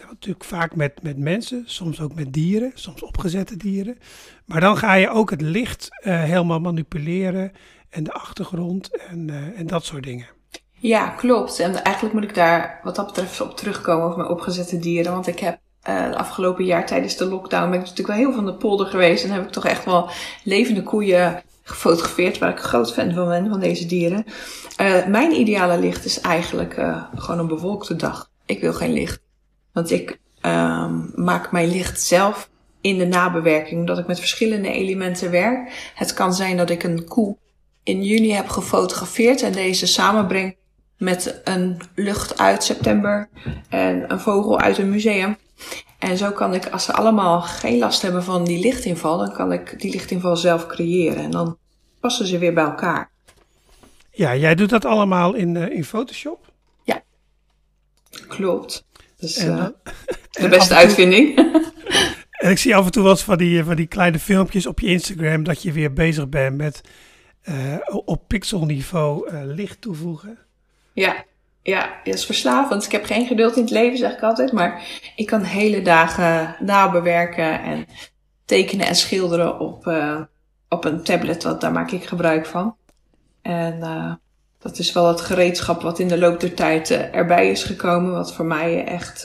Natuurlijk 0.09 0.43
vaak 0.43 0.75
met, 0.75 1.03
met 1.03 1.17
mensen, 1.17 1.63
soms 1.65 2.01
ook 2.01 2.15
met 2.15 2.33
dieren, 2.33 2.71
soms 2.73 3.03
opgezette 3.03 3.57
dieren. 3.57 3.97
Maar 4.45 4.61
dan 4.61 4.77
ga 4.77 4.93
je 4.93 5.09
ook 5.09 5.29
het 5.29 5.41
licht 5.41 5.87
helemaal 6.01 6.59
manipuleren 6.59 7.51
en 7.93 8.03
de 8.03 8.13
achtergrond 8.13 8.97
en, 8.97 9.53
en 9.55 9.67
dat 9.67 9.85
soort 9.85 10.03
dingen. 10.03 10.27
Ja, 10.71 11.07
klopt. 11.07 11.59
En 11.59 11.83
eigenlijk 11.83 12.15
moet 12.15 12.23
ik 12.23 12.35
daar 12.35 12.79
wat 12.83 12.95
dat 12.95 13.05
betreft 13.05 13.41
op 13.41 13.57
terugkomen 13.57 14.05
over 14.05 14.17
mijn 14.17 14.29
opgezette 14.29 14.79
dieren. 14.79 15.11
Want 15.11 15.27
ik 15.27 15.39
heb 15.39 15.59
uh, 15.89 16.13
afgelopen 16.13 16.65
jaar 16.65 16.85
tijdens 16.85 17.17
de 17.17 17.25
lockdown 17.25 17.69
ben 17.69 17.79
ik 17.79 17.85
natuurlijk 17.85 18.07
wel 18.07 18.17
heel 18.17 18.33
van 18.33 18.45
de 18.45 18.53
polder 18.53 18.85
geweest. 18.85 19.23
En 19.23 19.31
heb 19.31 19.43
ik 19.43 19.51
toch 19.51 19.65
echt 19.65 19.85
wel 19.85 20.09
levende 20.43 20.83
koeien 20.83 21.41
gefotografeerd, 21.63 22.37
waar 22.37 22.49
ik 22.49 22.57
een 22.57 22.63
groot 22.63 22.93
fan 22.93 23.13
van 23.13 23.27
ben, 23.27 23.49
van 23.49 23.59
deze 23.59 23.85
dieren. 23.85 24.25
Uh, 24.81 25.05
mijn 25.05 25.31
ideale 25.31 25.79
licht 25.79 26.05
is 26.05 26.21
eigenlijk 26.21 26.73
gewoon 27.15 27.39
een 27.39 27.47
bewolkte 27.47 27.95
dag. 27.95 28.29
Ik 28.45 28.61
wil 28.61 28.73
geen 28.73 28.93
licht. 28.93 29.19
Want 29.73 29.91
ik 29.91 30.19
uh, 30.45 30.91
maak 31.15 31.51
mijn 31.51 31.69
licht 31.69 32.01
zelf 32.01 32.49
in 32.81 32.97
de 32.97 33.05
nabewerking, 33.05 33.79
omdat 33.79 33.97
ik 33.97 34.07
met 34.07 34.19
verschillende 34.19 34.69
elementen 34.69 35.31
werk. 35.31 35.91
Het 35.95 36.13
kan 36.13 36.33
zijn 36.33 36.57
dat 36.57 36.69
ik 36.69 36.83
een 36.83 37.07
koe 37.07 37.37
in 37.83 38.03
juni 38.03 38.31
heb 38.31 38.49
gefotografeerd 38.49 39.41
en 39.41 39.51
deze 39.51 39.87
samenbreng 39.87 40.55
met 40.97 41.41
een 41.43 41.81
lucht 41.95 42.39
uit 42.39 42.63
september 42.63 43.29
en 43.69 44.11
een 44.11 44.19
vogel 44.19 44.59
uit 44.59 44.77
een 44.77 44.89
museum. 44.89 45.37
En 45.99 46.17
zo 46.17 46.31
kan 46.31 46.53
ik, 46.53 46.67
als 46.67 46.85
ze 46.85 46.93
allemaal 46.93 47.41
geen 47.41 47.77
last 47.77 48.01
hebben 48.01 48.23
van 48.23 48.43
die 48.43 48.59
lichtinval, 48.59 49.17
dan 49.17 49.33
kan 49.33 49.51
ik 49.51 49.79
die 49.79 49.91
lichtinval 49.91 50.35
zelf 50.35 50.67
creëren. 50.67 51.23
En 51.23 51.31
dan 51.31 51.57
passen 51.99 52.27
ze 52.27 52.37
weer 52.37 52.53
bij 52.53 52.63
elkaar. 52.63 53.11
Ja, 54.11 54.35
jij 54.35 54.55
doet 54.55 54.69
dat 54.69 54.85
allemaal 54.85 55.33
in, 55.33 55.55
uh, 55.55 55.69
in 55.69 55.83
Photoshop? 55.83 56.51
Ja, 56.83 57.01
klopt. 58.27 58.85
Dus 59.17 59.37
en, 59.37 59.57
uh, 59.57 59.65
de 60.31 60.47
beste 60.47 60.75
uitvinding. 60.75 61.37
en 62.43 62.51
ik 62.51 62.57
zie 62.57 62.75
af 62.75 62.85
en 62.85 62.91
toe 62.91 63.03
wel 63.03 63.11
eens 63.11 63.23
van 63.23 63.37
die, 63.37 63.63
van 63.63 63.75
die 63.75 63.87
kleine 63.87 64.19
filmpjes 64.19 64.65
op 64.65 64.79
je 64.79 64.87
Instagram 64.87 65.43
dat 65.43 65.61
je 65.61 65.71
weer 65.71 65.93
bezig 65.93 66.29
bent 66.29 66.57
met 66.57 66.81
uh, 67.49 67.77
op 68.05 68.27
pixelniveau 68.27 69.35
licht 69.45 69.81
toevoegen. 69.81 70.37
Ja, 70.93 71.23
ja, 71.61 71.99
dat 72.03 72.13
is 72.13 72.25
verslavend. 72.25 72.85
Ik 72.85 72.91
heb 72.91 73.05
geen 73.05 73.27
geduld 73.27 73.55
in 73.55 73.61
het 73.61 73.71
leven, 73.71 73.97
zeg 73.97 74.13
ik 74.13 74.21
altijd. 74.21 74.51
Maar 74.51 74.83
ik 75.15 75.25
kan 75.25 75.41
hele 75.41 75.81
dagen 75.81 76.55
nabewerken 76.59 77.61
en 77.61 77.85
tekenen 78.45 78.87
en 78.87 78.95
schilderen 78.95 79.59
op, 79.59 79.87
uh, 79.87 80.21
op 80.69 80.85
een 80.85 81.03
tablet. 81.03 81.43
Want 81.43 81.61
daar 81.61 81.71
maak 81.71 81.91
ik 81.91 82.03
gebruik 82.03 82.45
van. 82.45 82.75
En 83.41 83.79
dat 84.59 84.79
is 84.79 84.93
wel 84.93 85.07
het 85.07 85.21
gereedschap 85.21 85.81
wat 85.81 85.99
in 85.99 86.07
de 86.07 86.17
loop 86.17 86.39
der 86.39 86.53
tijd 86.53 86.91
erbij 86.91 87.49
is 87.49 87.63
gekomen. 87.63 88.11
Wat 88.11 88.33
voor 88.33 88.45
mij 88.45 88.85
echt 88.85 89.23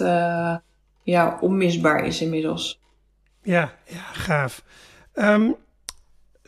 ja, 1.02 1.38
onmisbaar 1.40 2.04
is 2.04 2.20
inmiddels. 2.20 2.80
Ja, 3.42 3.72
ja 3.84 4.02
gaaf. 4.12 4.62
Um, 5.14 5.56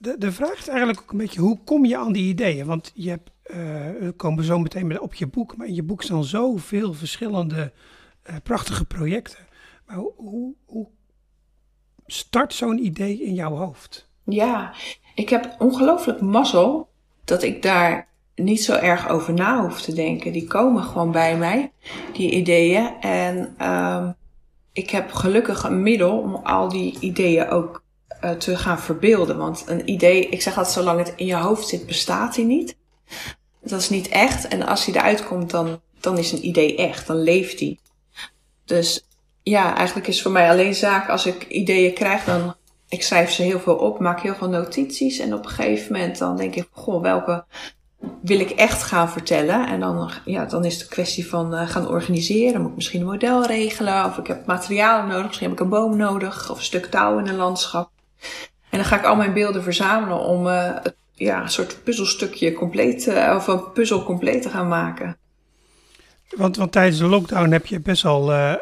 de, 0.00 0.19
de 0.19 0.33
vraag 0.33 0.59
is 0.59 0.69
eigenlijk 0.69 1.00
ook 1.00 1.11
een 1.11 1.19
beetje, 1.19 1.40
hoe 1.40 1.59
kom 1.64 1.85
je 1.85 1.97
aan 1.97 2.12
die 2.12 2.28
ideeën? 2.28 2.66
Want 2.66 2.90
je 2.95 3.09
hebt 3.09 3.30
uh, 3.54 4.09
komen 4.16 4.45
zo 4.45 4.59
meteen 4.59 5.00
op 5.00 5.14
je 5.14 5.26
boek. 5.26 5.57
Maar 5.57 5.66
in 5.66 5.75
je 5.75 5.83
boek 5.83 6.02
staan 6.02 6.25
zoveel 6.25 6.92
verschillende 6.92 7.73
uh, 8.30 8.37
prachtige 8.42 8.85
projecten. 8.85 9.47
Maar 9.87 9.97
hoe, 9.97 10.54
hoe, 10.66 10.87
start 12.07 12.54
zo'n 12.54 12.85
idee 12.85 13.23
in 13.23 13.35
jouw 13.35 13.54
hoofd? 13.54 14.09
Ja, 14.25 14.75
ik 15.14 15.28
heb 15.28 15.54
ongelooflijk 15.59 16.21
mazzel 16.21 16.88
dat 17.25 17.42
ik 17.42 17.62
daar 17.62 18.09
niet 18.35 18.64
zo 18.64 18.75
erg 18.75 19.09
over 19.09 19.35
na 19.35 19.62
hoef 19.62 19.80
te 19.80 19.95
denken. 19.95 20.33
Die 20.33 20.47
komen 20.47 20.83
gewoon 20.83 21.12
bij 21.12 21.37
mij, 21.37 21.73
die 22.12 22.30
ideeën. 22.30 23.00
En 23.00 23.66
um, 23.69 24.14
ik 24.73 24.90
heb 24.90 25.12
gelukkig 25.12 25.64
een 25.64 25.83
middel 25.83 26.19
om 26.19 26.35
al 26.35 26.69
die 26.69 26.99
ideeën 27.00 27.49
ook 27.49 27.83
uh, 28.24 28.30
te 28.30 28.56
gaan 28.56 28.80
verbeelden. 28.80 29.36
Want 29.36 29.64
een 29.66 29.90
idee, 29.90 30.28
ik 30.28 30.42
zeg 30.42 30.56
altijd, 30.56 30.74
zolang 30.74 30.98
het 30.98 31.12
in 31.16 31.26
je 31.26 31.36
hoofd 31.36 31.68
zit, 31.68 31.86
bestaat 31.86 32.36
hij 32.36 32.44
niet. 32.44 32.76
Dat 33.62 33.80
is 33.80 33.88
niet 33.88 34.08
echt. 34.08 34.48
En 34.48 34.66
als 34.66 34.84
hij 34.84 34.94
eruit 34.94 35.24
komt, 35.24 35.50
dan, 35.50 35.80
dan 36.00 36.18
is 36.18 36.32
een 36.32 36.46
idee 36.46 36.76
echt. 36.76 37.06
Dan 37.06 37.22
leeft 37.22 37.60
hij. 37.60 37.78
Dus 38.64 39.06
ja, 39.42 39.76
eigenlijk 39.76 40.06
is 40.06 40.22
voor 40.22 40.30
mij 40.30 40.50
alleen 40.50 40.74
zaak 40.74 41.08
als 41.08 41.26
ik 41.26 41.46
ideeën 41.48 41.94
krijg, 41.94 42.24
dan 42.24 42.54
ik 42.88 43.02
schrijf 43.02 43.30
ze 43.30 43.42
heel 43.42 43.60
veel 43.60 43.76
op, 43.76 43.98
maak 43.98 44.20
heel 44.20 44.34
veel 44.34 44.48
notities. 44.48 45.18
En 45.18 45.34
op 45.34 45.44
een 45.44 45.50
gegeven 45.50 45.92
moment 45.92 46.18
dan 46.18 46.36
denk 46.36 46.54
ik, 46.54 46.68
goh, 46.70 47.02
welke 47.02 47.44
wil 48.20 48.40
ik 48.40 48.50
echt 48.50 48.82
gaan 48.82 49.10
vertellen? 49.10 49.66
En 49.66 49.80
dan, 49.80 50.10
ja, 50.24 50.44
dan 50.44 50.64
is 50.64 50.72
het 50.74 50.82
een 50.82 50.88
kwestie 50.88 51.28
van 51.28 51.54
uh, 51.54 51.68
gaan 51.68 51.88
organiseren. 51.88 52.60
Moet 52.60 52.70
ik 52.70 52.76
misschien 52.76 53.00
een 53.00 53.06
model 53.06 53.46
regelen? 53.46 54.04
Of 54.04 54.18
ik 54.18 54.26
heb 54.26 54.46
materialen 54.46 55.08
nodig. 55.08 55.26
Misschien 55.26 55.48
heb 55.48 55.56
ik 55.56 55.64
een 55.64 55.70
boom 55.70 55.96
nodig. 55.96 56.50
Of 56.50 56.58
een 56.58 56.64
stuk 56.64 56.86
touw 56.86 57.18
in 57.18 57.28
een 57.28 57.36
landschap. 57.36 57.90
En 58.70 58.78
dan 58.78 58.84
ga 58.84 58.98
ik 58.98 59.04
al 59.04 59.16
mijn 59.16 59.32
beelden 59.32 59.62
verzamelen 59.62 60.18
om 60.18 60.46
uh, 60.46 60.76
ja, 61.12 61.42
een 61.42 61.50
soort 61.50 61.84
puzzelstukje 61.84 62.52
compleet, 62.52 63.06
uh, 63.06 63.34
of 63.36 63.46
een 63.46 63.72
puzzel 63.72 64.04
compleet 64.04 64.42
te 64.42 64.50
gaan 64.50 64.68
maken. 64.68 65.18
Want, 66.36 66.56
want 66.56 66.72
tijdens 66.72 66.98
de 66.98 67.06
lockdown 67.06 67.50
heb 67.50 67.66
je 67.66 67.80
best 67.80 68.02
wel 68.02 68.32
uh, 68.32 68.54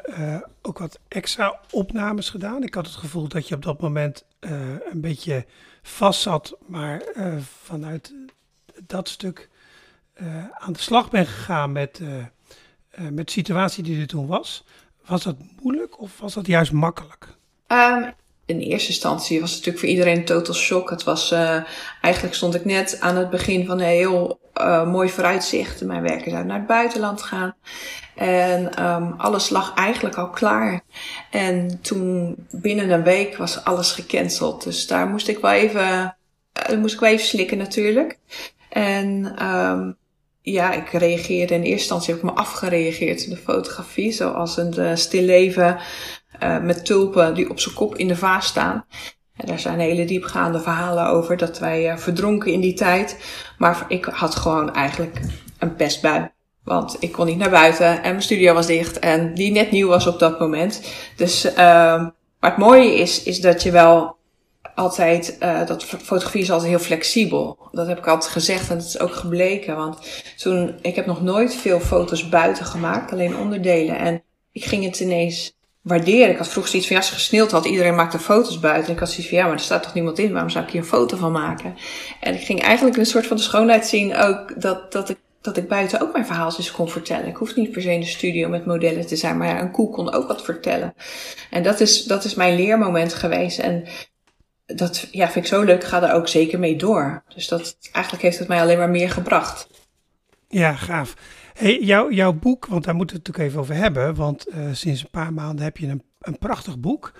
ook 0.63 0.79
wat 0.79 0.99
extra 1.09 1.61
opnames 1.71 2.31
gedaan. 2.31 2.63
Ik 2.63 2.75
had 2.75 2.87
het 2.87 2.95
gevoel 2.95 3.29
dat 3.29 3.49
je 3.49 3.55
op 3.55 3.63
dat 3.63 3.81
moment 3.81 4.25
een 4.91 5.01
beetje 5.01 5.47
vast 5.83 6.21
zat, 6.21 6.57
maar 6.67 7.03
vanuit 7.63 8.15
dat 8.87 9.09
stuk 9.09 9.49
aan 10.59 10.73
de 10.73 10.79
slag 10.79 11.11
bent 11.11 11.29
gegaan 11.29 11.73
met, 11.73 12.01
met 12.97 13.27
de 13.27 13.33
situatie 13.33 13.83
die 13.83 14.01
er 14.01 14.07
toen 14.07 14.27
was. 14.27 14.65
Was 15.07 15.23
dat 15.23 15.37
moeilijk 15.63 16.01
of 16.01 16.19
was 16.19 16.35
dat 16.35 16.47
juist 16.47 16.73
makkelijk? 16.73 17.29
Um, 17.67 18.13
in 18.49 18.61
eerste 18.61 18.89
instantie 18.89 19.41
was 19.41 19.49
het 19.51 19.59
natuurlijk 19.59 19.85
voor 19.85 19.95
iedereen 19.95 20.17
een 20.17 20.25
total 20.25 20.55
shock. 20.55 20.91
Het 20.91 21.05
was, 21.05 21.33
uh, 21.33 21.57
eigenlijk 22.01 22.35
stond 22.35 22.55
ik 22.55 22.65
net 22.65 22.97
aan 23.01 23.17
het 23.17 23.31
begin 23.31 23.67
van 23.67 23.79
een 23.79 23.87
heel 23.87 24.41
uh, 24.61 24.91
mooi 24.91 25.09
vooruitzicht. 25.09 25.85
Mijn 25.85 26.03
werk 26.03 26.33
uit 26.33 26.47
naar 26.47 26.59
het 26.59 26.67
buitenland 26.67 27.23
gaan. 27.23 27.55
En 28.15 28.85
um, 28.85 29.15
alles 29.17 29.49
lag 29.49 29.75
eigenlijk 29.75 30.17
al 30.17 30.31
klaar. 30.31 30.81
En 31.31 31.81
toen 31.83 32.35
binnen 32.51 32.91
een 32.91 33.03
week 33.03 33.37
was 33.37 33.65
alles 33.65 33.93
gecanceld. 33.93 34.65
Dus 34.65 34.87
daar 34.87 35.07
moest 35.07 35.29
ik 35.29 35.39
wel 35.39 35.51
even, 35.51 36.17
uh, 36.71 36.79
moest 36.79 36.95
ik 36.95 37.01
wel 37.01 37.11
even 37.11 37.27
slikken 37.27 37.59
natuurlijk. 37.59 38.19
En 38.69 39.35
um, 39.47 39.97
ja, 40.41 40.73
ik 40.73 40.89
reageerde 40.89 41.55
in 41.55 41.63
eerste 41.63 41.79
instantie 41.79 42.15
heb 42.15 42.23
me 42.23 42.31
afgereageerd 42.31 43.23
in 43.23 43.31
de 43.31 43.37
fotografie. 43.37 44.13
Zoals 44.13 44.57
een 44.57 44.99
stilleven 44.99 45.79
uh, 46.43 46.61
met 46.61 46.85
tulpen 46.85 47.35
die 47.35 47.51
op 47.51 47.61
zijn 47.61 47.75
kop 47.75 47.97
in 47.97 48.09
de 48.09 48.17
vaas 48.17 48.47
staan. 48.47 48.85
En 49.37 49.47
daar 49.47 49.59
zijn 49.59 49.79
hele 49.79 50.05
diepgaande 50.05 50.61
verhalen 50.61 51.07
over 51.07 51.37
dat 51.37 51.59
wij 51.59 51.93
uh, 51.93 51.97
verdronken 51.97 52.53
in 52.53 52.61
die 52.61 52.75
tijd. 52.75 53.19
Maar 53.59 53.85
ik 53.89 54.05
had 54.05 54.35
gewoon 54.35 54.75
eigenlijk 54.75 55.21
een 55.59 55.75
pestbui. 55.75 56.31
Want 56.65 56.97
ik 57.01 57.13
kon 57.13 57.27
niet 57.27 57.39
naar 57.39 57.51
buiten 57.51 58.03
en 58.03 58.11
mijn 58.11 58.23
studio 58.23 58.55
was 58.55 58.67
dicht 58.67 58.99
en 58.99 59.35
die 59.35 59.53
net 59.53 59.71
nieuw 59.71 59.89
was 59.89 60.07
op 60.07 60.19
dat 60.19 60.39
moment. 60.39 60.83
Dus, 61.17 61.55
maar 61.55 62.51
het 62.51 62.57
mooie 62.57 62.95
is, 62.95 63.23
is 63.23 63.41
dat 63.41 63.63
je 63.63 63.71
wel 63.71 64.19
altijd, 64.79 65.37
uh, 65.43 65.67
dat 65.67 65.85
fotografie 65.85 66.43
is 66.43 66.51
altijd 66.51 66.71
heel 66.71 66.79
flexibel. 66.79 67.59
Dat 67.73 67.87
heb 67.87 67.99
ik 67.99 68.07
altijd 68.07 68.33
gezegd 68.33 68.71
en 68.71 68.77
dat 68.77 68.87
is 68.87 69.01
ook 69.01 69.15
gebleken. 69.15 69.77
Want 69.77 69.99
toen, 70.37 70.79
ik 70.83 70.97
heb 70.97 71.07
nog 71.07 71.23
nooit 71.23 71.55
veel 71.55 71.81
foto's 71.81 72.29
buiten 72.29 72.65
gemaakt, 72.65 73.13
alleen 73.13 73.37
onderdelen. 73.37 73.99
En 73.99 74.23
ik 74.53 74.65
ging 74.65 74.85
het 74.85 75.01
ineens 75.01 75.58
waarderen. 75.89 76.31
Ik 76.31 76.37
had 76.37 76.49
vroeger 76.49 76.71
zoiets 76.71 76.89
van, 76.89 76.97
ja, 76.97 77.03
als 77.03 77.13
gesneeld 77.13 77.51
had, 77.51 77.65
iedereen 77.65 77.95
maakte 77.95 78.19
foto's 78.19 78.61
buiten. 78.61 78.87
En 78.87 78.93
ik 78.93 78.99
had 78.99 79.09
zoiets 79.09 79.29
van, 79.29 79.39
ja, 79.39 79.45
maar 79.45 79.55
er 79.55 79.61
staat 79.61 79.83
toch 79.83 79.95
niemand 79.95 80.19
in, 80.19 80.33
waarom 80.33 80.51
zou 80.51 80.65
ik 80.65 80.71
hier 80.71 80.81
een 80.81 80.87
foto 80.87 81.17
van 81.17 81.33
maken? 81.33 81.77
En 82.21 82.35
ik 82.35 82.45
ging 82.45 82.63
eigenlijk 82.63 82.97
een 82.97 83.07
soort 83.07 83.27
van 83.27 83.37
de 83.37 83.43
schoonheid 83.43 83.87
zien 83.87 84.17
ook, 84.17 84.61
dat, 84.61 84.93
dat 84.93 85.09
ik 85.09 85.17
dat 85.41 85.57
ik 85.57 85.69
buiten 85.69 86.01
ook 86.01 86.13
mijn 86.13 86.27
verhaaltjes 86.27 86.71
kon 86.71 86.89
vertellen. 86.89 87.27
Ik 87.27 87.37
hoef 87.37 87.55
niet 87.55 87.73
per 87.73 87.83
se 87.83 87.93
in 87.93 88.01
de 88.01 88.07
studio 88.07 88.49
met 88.49 88.67
modellen 88.67 89.07
te 89.07 89.17
zijn, 89.17 89.37
maar 89.37 89.61
een 89.61 89.71
koe 89.71 89.91
kon 89.91 90.13
ook 90.13 90.29
wat 90.29 90.45
vertellen. 90.45 90.95
En 91.51 91.63
dat 91.63 91.81
is, 91.81 92.05
dat 92.05 92.25
is 92.25 92.35
mijn 92.35 92.57
leermoment 92.57 93.15
geweest. 93.15 93.59
En 93.59 93.87
dat 94.67 95.09
ja, 95.11 95.31
vind 95.31 95.45
ik 95.45 95.51
zo 95.51 95.63
leuk, 95.63 95.85
ga 95.85 96.03
er 96.03 96.15
ook 96.15 96.29
zeker 96.29 96.59
mee 96.59 96.77
door. 96.77 97.23
Dus 97.35 97.49
dat, 97.49 97.77
eigenlijk 97.93 98.25
heeft 98.25 98.39
het 98.39 98.49
mij 98.49 98.61
alleen 98.61 98.79
maar 98.79 98.91
meer 98.91 99.11
gebracht. 99.11 99.69
Ja, 100.49 100.75
gaaf. 100.75 101.15
Hey, 101.59 101.79
jou, 101.81 102.15
jouw 102.15 102.33
boek, 102.33 102.67
want 102.67 102.85
daar 102.85 102.95
moeten 102.95 103.17
we 103.17 103.23
het 103.23 103.29
natuurlijk 103.29 103.49
even 103.49 103.61
over 103.61 103.83
hebben. 103.83 104.15
Want 104.15 104.49
uh, 104.49 104.69
sinds 104.73 105.03
een 105.03 105.11
paar 105.11 105.33
maanden 105.33 105.65
heb 105.65 105.77
je 105.77 105.87
een, 105.87 106.03
een 106.21 106.39
prachtig 106.39 106.79
boek. 106.79 107.13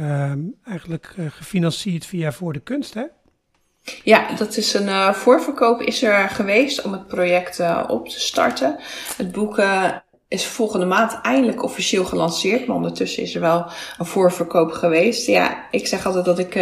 Uh, 0.00 0.32
eigenlijk 0.64 1.14
uh, 1.18 1.26
gefinancierd 1.30 2.06
via 2.06 2.32
Voor 2.32 2.52
de 2.52 2.60
Kunst, 2.60 2.94
hè? 2.94 3.04
Ja, 4.04 4.34
dat 4.36 4.56
is 4.56 4.74
een 4.74 4.86
uh, 4.86 5.12
voorverkoop 5.12 5.80
is 5.80 6.02
er 6.02 6.28
geweest 6.28 6.82
om 6.82 6.92
het 6.92 7.06
project 7.06 7.60
op 7.88 8.08
te 8.08 8.20
starten. 8.20 8.76
Het 9.16 9.32
boek 9.32 9.62
is 10.28 10.46
volgende 10.46 10.86
maand 10.86 11.20
eindelijk 11.22 11.62
officieel 11.62 12.04
gelanceerd. 12.04 12.66
Maar 12.66 12.76
ondertussen 12.76 13.22
is 13.22 13.34
er 13.34 13.40
wel 13.40 13.66
een 13.98 14.06
voorverkoop 14.06 14.70
geweest. 14.70 15.26
Ja, 15.26 15.70
ik 15.70 15.86
zeg 15.86 16.06
altijd 16.06 16.24
dat 16.24 16.38
ik... 16.38 16.54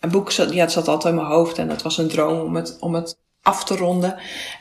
een 0.00 0.10
boek 0.10 0.30
zat, 0.30 0.52
ja, 0.52 0.60
het 0.60 0.72
zat 0.72 0.88
altijd 0.88 1.14
in 1.14 1.20
mijn 1.20 1.32
hoofd 1.32 1.58
en 1.58 1.68
het 1.68 1.82
was 1.82 1.98
een 1.98 2.08
droom 2.08 2.40
om 2.40 2.56
het, 2.56 2.76
om 2.80 2.94
het 2.94 3.18
af 3.42 3.64
te 3.64 3.76
ronden. 3.76 4.16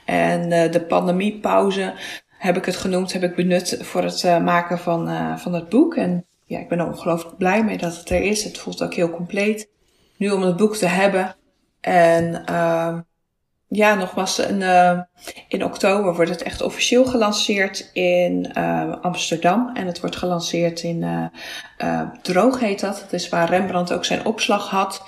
En 0.06 0.52
uh, 0.52 0.72
de 0.72 0.82
pandemiepauze 0.82 1.94
heb 2.38 2.58
ik 2.58 2.66
het 2.66 2.76
genoemd, 2.76 3.14
heb 3.14 3.24
ik 3.24 3.36
benut 3.36 3.78
voor 3.82 4.04
het 4.04 4.24
uh, 4.24 4.44
maken 4.44 4.80
van, 4.80 5.10
uh, 5.10 5.38
van 5.38 5.54
het 5.54 5.70
boek. 5.70 5.96
En 5.96 6.26
ja, 6.46 6.60
ik 6.60 6.70
ben 6.70 6.80
er 6.80 6.88
ongelooflijk 6.88 7.38
blij 7.38 7.64
mee 7.64 7.78
dat 7.78 7.98
het 7.98 8.10
er 8.10 8.22
is. 8.22 8.44
Het 8.44 8.58
voelt 8.58 8.84
ook 8.84 8.94
heel 8.94 9.10
compleet. 9.10 9.70
Nu 10.18 10.30
om 10.30 10.42
het 10.42 10.58
boek 10.58 10.76
te 10.76 10.88
hebben. 10.88 11.36
En 11.82 12.44
ja, 13.68 13.94
nogmaals, 13.96 14.38
een, 14.38 14.62
in 15.48 15.64
oktober 15.64 16.16
wordt 16.16 16.32
het 16.32 16.44
echt 16.44 16.62
officieel 16.62 17.06
gelanceerd 17.06 17.90
in 17.94 18.54
Amsterdam. 19.02 19.72
En 19.74 19.86
het 19.86 20.00
wordt 20.00 20.16
gelanceerd 20.16 20.82
in 20.84 21.30
Droog 22.22 22.60
heet 22.60 22.80
dat. 22.80 23.00
Dat 23.00 23.14
is 23.14 23.30
waar 23.30 23.50
Rembrandt 23.50 23.94
ook 23.94 24.06
zijn 24.06 24.26
opslag 24.26 24.70
had. 24.70 25.04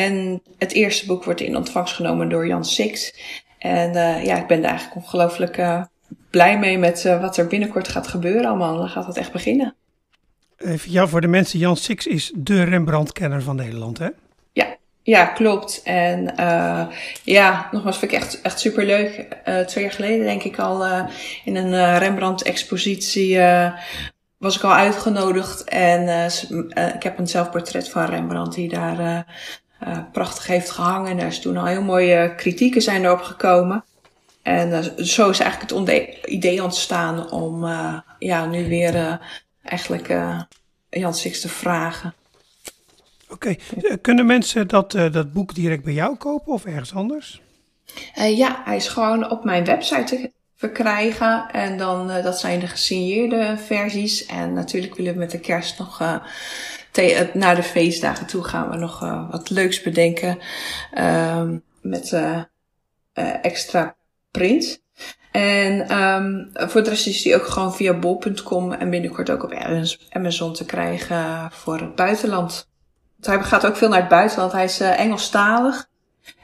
En 0.00 0.42
het 0.58 0.72
eerste 0.72 1.06
boek 1.06 1.24
wordt 1.24 1.40
in 1.40 1.56
ontvangst 1.56 1.94
genomen 1.94 2.28
door 2.28 2.46
Jan 2.46 2.64
Six. 2.64 3.14
En 3.58 3.94
uh, 3.94 4.24
ja, 4.24 4.36
ik 4.36 4.46
ben 4.46 4.60
daar 4.60 4.70
eigenlijk 4.70 5.00
ongelooflijk 5.04 5.58
uh, 5.58 5.82
blij 6.30 6.58
mee 6.58 6.78
met 6.78 7.04
uh, 7.04 7.20
wat 7.20 7.36
er 7.36 7.46
binnenkort 7.46 7.88
gaat 7.88 8.06
gebeuren 8.06 8.44
allemaal. 8.44 8.76
Dan 8.76 8.88
gaat 8.88 9.06
het 9.06 9.16
echt 9.16 9.32
beginnen. 9.32 9.74
Even 10.58 10.92
ja, 10.92 11.06
voor 11.06 11.20
de 11.20 11.26
mensen, 11.26 11.58
Jan 11.58 11.76
Six 11.76 12.06
is 12.06 12.32
de 12.34 12.62
Rembrandt-kenner 12.62 13.42
van 13.42 13.56
Nederland, 13.56 13.98
hè? 13.98 14.08
Ja, 14.52 14.76
ja, 15.02 15.26
klopt. 15.26 15.82
En 15.84 16.34
ja, 17.22 17.68
nogmaals 17.70 17.98
vind 17.98 18.12
ik 18.12 18.18
echt, 18.18 18.40
echt 18.40 18.60
super 18.60 18.84
leuk. 18.84 19.36
twee 19.66 19.84
jaar 19.84 19.92
geleden 19.92 20.26
denk 20.26 20.42
ik 20.42 20.58
al 20.58 21.06
in 21.44 21.56
een 21.56 21.98
Rembrandt-expositie 21.98 23.38
was 24.36 24.56
ik 24.56 24.62
al 24.62 24.74
uitgenodigd. 24.74 25.64
En 25.64 26.30
ik 26.94 27.02
heb 27.02 27.18
een 27.18 27.26
zelfportret 27.26 27.88
van 27.88 28.04
Rembrandt 28.04 28.54
die 28.54 28.68
daar 28.68 29.26
uh, 29.88 29.98
prachtig 30.12 30.46
heeft 30.46 30.70
gehangen. 30.70 31.10
En 31.10 31.18
er 31.18 31.26
is 31.26 31.40
toen 31.40 31.56
al 31.56 31.66
heel 31.66 31.82
mooie 31.82 32.34
kritieken 32.34 32.82
zijn 32.82 33.04
erop 33.04 33.20
gekomen. 33.20 33.84
En 34.42 34.68
uh, 34.68 35.04
zo 35.04 35.30
is 35.30 35.38
eigenlijk 35.38 35.88
het 35.88 36.24
idee 36.24 36.62
ontstaan 36.62 37.30
om 37.30 37.64
uh, 37.64 37.98
ja, 38.18 38.46
nu 38.46 38.68
weer 38.68 39.20
eigenlijk 39.62 40.08
Jan 40.90 41.14
Six 41.14 41.40
te 41.40 41.48
vragen. 41.48 42.14
Oké, 43.28 43.56
okay. 43.76 43.98
kunnen 43.98 44.26
mensen 44.26 44.68
dat, 44.68 44.90
dat 44.90 45.32
boek 45.32 45.54
direct 45.54 45.84
bij 45.84 45.92
jou 45.92 46.16
kopen 46.16 46.52
of 46.52 46.64
ergens 46.64 46.94
anders? 46.94 47.42
ja, 48.14 48.62
hij 48.64 48.76
is 48.76 48.88
gewoon 48.88 49.30
op 49.30 49.44
mijn 49.44 49.64
website 49.64 50.04
te 50.04 50.30
verkrijgen. 50.56 51.48
En 51.52 51.78
dan, 51.78 52.06
dat 52.06 52.40
zijn 52.40 52.60
de 52.60 52.66
gesigneerde 52.66 53.56
versies. 53.66 54.26
En 54.26 54.52
natuurlijk 54.52 54.94
willen 54.94 55.12
we 55.12 55.18
met 55.18 55.30
de 55.30 55.40
kerst 55.40 55.78
nog 55.78 56.20
naar 57.32 57.54
de 57.54 57.62
feestdagen 57.62 58.26
toe 58.26 58.44
gaan 58.44 58.70
we 58.70 58.76
nog 58.76 59.02
uh, 59.02 59.30
wat 59.30 59.50
leuks 59.50 59.82
bedenken. 59.82 60.38
Uh, 60.94 61.48
met 61.82 62.10
uh, 62.12 62.42
extra 63.42 63.96
print. 64.30 64.82
En 65.32 66.02
um, 66.02 66.50
voor 66.52 66.82
de 66.82 66.88
rest 66.88 67.06
is 67.06 67.22
die 67.22 67.34
ook 67.34 67.46
gewoon 67.46 67.74
via 67.74 67.98
bol.com 67.98 68.72
en 68.72 68.90
binnenkort 68.90 69.30
ook 69.30 69.42
op 69.42 69.54
Amazon 70.08 70.52
te 70.52 70.64
krijgen 70.64 71.50
voor 71.52 71.78
het 71.78 71.94
buitenland. 71.94 72.68
Hij 73.20 73.42
gaat 73.42 73.66
ook 73.66 73.76
veel 73.76 73.88
naar 73.88 74.00
het 74.00 74.08
buitenland. 74.08 74.52
Hij 74.52 74.64
is 74.64 74.80
Engelstalig. 74.80 75.88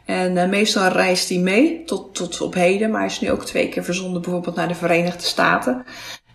En 0.04 0.50
meestal 0.50 0.88
reist 0.88 1.28
hij 1.28 1.38
mee 1.38 1.84
tot, 1.84 2.14
tot 2.14 2.40
op 2.40 2.54
heden. 2.54 2.90
Maar 2.90 3.00
hij 3.00 3.08
is 3.08 3.20
nu 3.20 3.30
ook 3.30 3.44
twee 3.44 3.68
keer 3.68 3.84
verzonden 3.84 4.22
bijvoorbeeld 4.22 4.56
naar 4.56 4.68
de 4.68 4.74
Verenigde 4.74 5.24
Staten. 5.24 5.84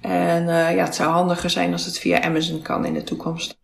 En 0.02 0.46
ja, 0.48 0.84
het 0.84 0.96
zou 0.96 1.12
handiger 1.12 1.50
zijn 1.50 1.72
als 1.72 1.86
het 1.86 2.00
via 2.00 2.22
Amazon 2.22 2.62
kan 2.62 2.86
in 2.86 2.94
de 2.94 3.04
toekomst. 3.04 3.61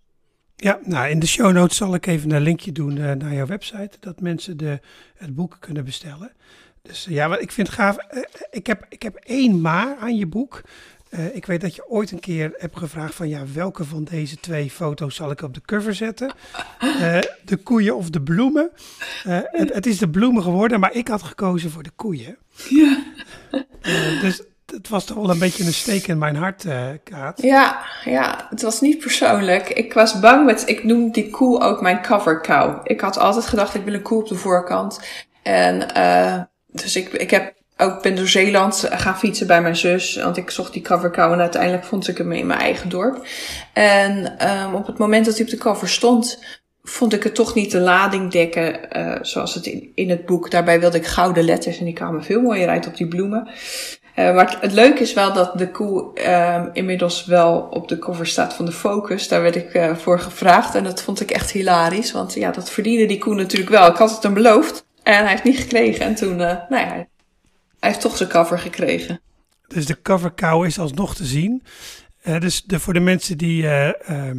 Ja, 0.60 0.80
nou 0.84 1.10
in 1.10 1.20
de 1.20 1.28
show 1.28 1.52
notes 1.52 1.78
zal 1.78 1.94
ik 1.94 2.06
even 2.06 2.32
een 2.32 2.42
linkje 2.42 2.72
doen 2.72 2.98
uh, 2.98 3.12
naar 3.12 3.34
jouw 3.34 3.46
website, 3.46 3.98
dat 4.00 4.22
mensen 4.22 4.58
de, 4.58 4.80
het 5.16 5.36
boek 5.36 5.58
kunnen 5.60 5.86
bestellen. 5.86 6.32
Dus 6.82 7.08
uh, 7.08 7.14
ja, 7.14 7.30
wat 7.30 7.42
ik 7.42 7.52
vind 7.52 7.70
gaaf, 7.70 7.98
uh, 8.14 8.24
ik, 8.52 8.68
heb, 8.68 8.86
ik 8.90 9.02
heb 9.02 9.16
één 9.16 9.62
maar 9.62 9.96
aan 9.98 10.16
je 10.16 10.26
boek. 10.26 10.62
ik 11.34 11.46
weet 11.46 11.62
dat 11.62 11.76
je 11.76 11.90
ooit 11.90 12.12
een 12.12 12.20
keer 12.20 12.54
hebt 12.58 12.78
gevraagd 12.78 13.16
van 13.16 13.30
ja, 13.30 13.44
welke 13.54 13.84
van 13.84 14.04
deze 14.04 14.40
twee 14.40 14.72
foto's 14.72 15.16
zal 15.16 15.32
ik 15.32 15.42
op 15.42 15.54
de 15.54 15.62
cover 15.62 15.94
zetten? 15.94 16.34
de 17.46 17.58
koeien 17.64 17.96
of 17.96 18.10
de 18.10 18.22
bloemen? 18.22 18.72
Het, 19.24 19.74
het, 19.74 19.86
is 19.86 19.98
de 19.98 20.10
bloemen 20.10 20.44
geworden, 20.44 20.80
maar 20.80 20.94
ik 20.96 21.08
had 21.08 21.24
gekozen 21.24 21.72
voor 21.72 21.84
de 21.84 21.92
koeien. 21.96 22.38
Ja. 22.70 23.04
dus 24.22 24.42
het 24.72 24.90
was 24.90 25.06
toch 25.06 25.18
wel 25.18 25.30
een 25.30 25.40
beetje 25.40 25.66
een 25.66 25.74
steek 25.74 26.08
in 26.08 26.18
mijn 26.18 26.36
hart, 26.36 26.64
uh. 26.64 26.88
Ja, 27.36 27.86
ja, 28.04 28.48
het 28.50 28.62
was 28.62 28.82
niet 28.82 28.98
persoonlijk. 28.98 29.70
Ik 29.70 29.94
was 29.94 30.20
bang 30.20 30.46
met, 30.46 30.70
ik 30.70 30.84
noem 30.84 31.12
die 31.12 31.30
koe 31.30 31.62
ook 31.62 31.82
mijn 31.82 32.02
cover 32.02 32.42
cow. 32.42 32.80
Ik 32.84 33.02
had 33.02 33.18
altijd 33.18 33.46
gedacht, 33.46 33.76
ik 33.76 33.84
wil 33.84 33.94
een 33.94 34.02
koe 34.02 34.22
op 34.22 34.28
de 34.28 34.36
voorkant. 34.36 35.00
En 35.44 35.88
uh, 35.98 36.42
dus 36.68 36.96
ik, 36.96 37.14
ik 37.14 37.32
heb 37.32 37.54
ook 37.78 38.02
ben 38.02 38.16
door 38.16 38.28
Zeeland 38.28 38.88
gaan 38.90 39.18
fietsen 39.18 39.48
bij 39.48 39.62
mijn 39.62 39.76
zus. 39.76 40.16
Want 40.16 40.38
ik 40.38 40.50
zocht 40.50 40.74
die 40.74 40.82
cover 40.82 41.12
cow 41.12 41.34
en 41.34 41.40
uiteindelijk 41.40 41.84
vond 41.84 42.08
ik 42.08 42.18
hem 42.18 42.32
in 42.32 42.48
mijn 42.48 42.60
eigen 42.60 42.90
dorp. 42.90 43.26
En 43.74 44.48
um, 44.50 44.74
op 44.74 44.88
het 44.88 44.98
moment 44.98 45.26
dat 45.26 45.36
hij 45.36 45.44
op 45.44 45.52
de 45.52 45.58
cover 45.58 45.90
stond, 45.90 46.44
vond 46.84 47.14
ik 47.14 47.24
het 47.24 47.36
toch 47.36 47.56
niet 47.56 47.72
de 47.72 47.80
lading 47.80 48.32
dekken 48.32 48.80
uh, 48.98 49.16
zoals 49.22 49.54
het 49.54 49.66
in, 49.66 49.92
in 49.96 50.10
het 50.10 50.26
boek. 50.26 50.52
Daarbij 50.52 50.80
wilde 50.80 50.98
ik 50.98 51.06
gouden 51.06 51.44
letters 51.44 51.80
en 51.80 51.86
die 51.86 51.94
kwamen 51.94 52.24
veel 52.24 52.42
mooier 52.42 52.70
uit 52.70 52.88
op 52.88 52.98
die 52.98 53.08
bloemen. 53.08 53.50
Uh, 54.20 54.36
maar 54.36 54.58
het, 54.62 54.74
leuke 54.74 55.02
is 55.02 55.14
wel 55.14 55.34
dat 55.34 55.58
de 55.58 55.72
koe 55.72 56.12
uh, 56.16 56.64
inmiddels 56.74 57.26
wel 57.26 57.60
op 57.60 57.88
de 57.88 58.00
cover 58.00 58.28
staat 58.28 58.54
van 58.54 58.66
de 58.66 58.72
Focus. 58.72 59.28
Daar 59.28 59.42
werd 59.42 59.56
ik 59.56 59.74
uh, 59.74 59.96
voor 59.96 60.20
gevraagd 60.20 60.76
en 60.76 60.84
dat 60.84 61.04
vond 61.04 61.22
ik 61.22 61.32
echt 61.32 61.52
hilarisch. 61.52 62.12
Want 62.12 62.34
ja, 62.34 62.52
dat 62.52 62.72
verdiende 62.72 63.06
die 63.06 63.18
koe 63.18 63.36
natuurlijk 63.36 63.72
wel. 63.72 63.88
Ik 63.88 63.96
had 63.98 64.12
het 64.12 64.24
hem 64.24 64.34
beloofd 64.34 64.86
en 65.04 65.18
hij 65.18 65.30
heeft 65.30 65.44
niet 65.44 65.58
gekregen. 65.58 66.06
En 66.06 66.16
toen, 66.16 66.36
nou 66.36 66.68
ja, 66.70 66.88
hij 66.88 67.08
heeft 67.80 68.02
toch 68.02 68.18
zijn 68.18 68.30
cover 68.30 68.60
gekregen. 68.60 69.22
Dus 69.68 69.86
de 69.86 70.02
cover 70.02 70.34
cow 70.34 70.66
is 70.66 70.80
alsnog 70.80 71.16
te 71.16 71.26
zien. 71.26 71.64
dus 72.40 72.64
voor 72.68 72.94
de 72.94 73.00
mensen 73.00 73.38
die 73.38 73.68
ehm, 73.68 74.38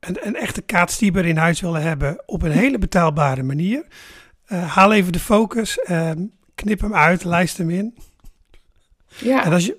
een, 0.00 0.16
een 0.20 0.36
echte 0.36 0.62
kaatstieber 0.62 1.26
in 1.26 1.36
huis 1.36 1.60
willen 1.60 1.82
hebben 1.82 2.22
op 2.26 2.42
een 2.42 2.50
hele 2.50 2.78
betaalbare 2.78 3.42
manier. 3.42 3.84
Uh, 4.48 4.74
haal 4.74 4.92
even 4.92 5.12
de 5.12 5.20
focus, 5.20 5.78
uh, 5.90 6.10
knip 6.54 6.80
hem 6.80 6.94
uit, 6.94 7.24
lijst 7.24 7.56
hem 7.56 7.70
in. 7.70 7.94
Ja. 9.18 9.44
En 9.44 9.52
als 9.52 9.66
je, 9.66 9.78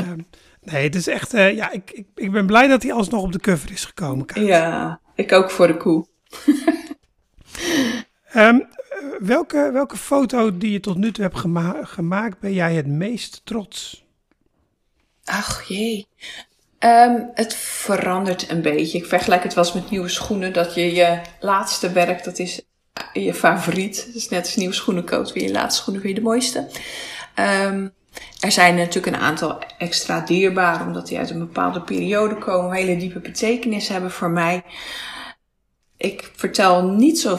uh, 0.00 0.12
nee, 0.60 0.84
het 0.84 0.94
is 0.94 1.06
echt, 1.06 1.34
uh, 1.34 1.54
ja, 1.54 1.70
ik, 1.70 1.90
ik, 1.90 2.06
ik 2.14 2.32
ben 2.32 2.46
blij 2.46 2.68
dat 2.68 2.82
hij 2.82 2.92
alsnog 2.92 3.22
op 3.22 3.32
de 3.32 3.40
cover 3.40 3.72
is 3.72 3.84
gekomen. 3.84 4.26
Kaat. 4.26 4.46
Ja, 4.46 5.00
ik 5.14 5.32
ook 5.32 5.50
voor 5.50 5.66
de 5.66 5.76
koe. 5.76 6.06
um, 8.34 8.66
welke, 9.18 9.70
welke 9.72 9.96
foto 9.96 10.58
die 10.58 10.72
je 10.72 10.80
tot 10.80 10.96
nu 10.96 11.12
toe 11.12 11.24
hebt 11.24 11.38
gema 11.38 11.84
gemaakt 11.84 12.38
ben 12.38 12.52
jij 12.52 12.74
het 12.74 12.86
meest 12.86 13.40
trots? 13.44 14.04
Ach 15.24 15.62
jee. 15.68 16.06
Um, 16.78 17.30
het 17.34 17.54
verandert 17.54 18.50
een 18.50 18.62
beetje. 18.62 18.98
Ik 18.98 19.06
vergelijk 19.06 19.42
het 19.42 19.54
wel 19.54 19.64
eens 19.64 19.74
met 19.74 19.90
nieuwe 19.90 20.08
schoenen. 20.08 20.52
Dat 20.52 20.74
je 20.74 20.94
je 20.94 21.20
laatste 21.40 21.92
werk, 21.92 22.24
dat 22.24 22.38
is 22.38 22.62
je 23.12 23.34
favoriet. 23.34 24.10
Dus 24.12 24.28
net 24.28 24.44
als 24.44 24.56
nieuwe 24.56 24.74
schoenen 24.74 25.04
koopt, 25.04 25.32
weer 25.32 25.44
je 25.44 25.52
laatste 25.52 25.80
schoenen 25.82 26.02
weer 26.02 26.14
de 26.14 26.20
mooiste. 26.20 26.68
Um, 27.38 27.92
er 28.40 28.52
zijn 28.52 28.74
natuurlijk 28.74 29.16
een 29.16 29.22
aantal 29.22 29.58
extra 29.78 30.20
dierbaar, 30.20 30.86
omdat 30.86 31.06
die 31.06 31.18
uit 31.18 31.30
een 31.30 31.38
bepaalde 31.38 31.82
periode 31.82 32.38
komen, 32.38 32.76
hele 32.76 32.96
diepe 32.96 33.20
betekenis 33.20 33.88
hebben 33.88 34.10
voor 34.10 34.30
mij. 34.30 34.64
Ik 35.96 36.32
vertel 36.36 36.84
niet 36.84 37.20
zo 37.20 37.38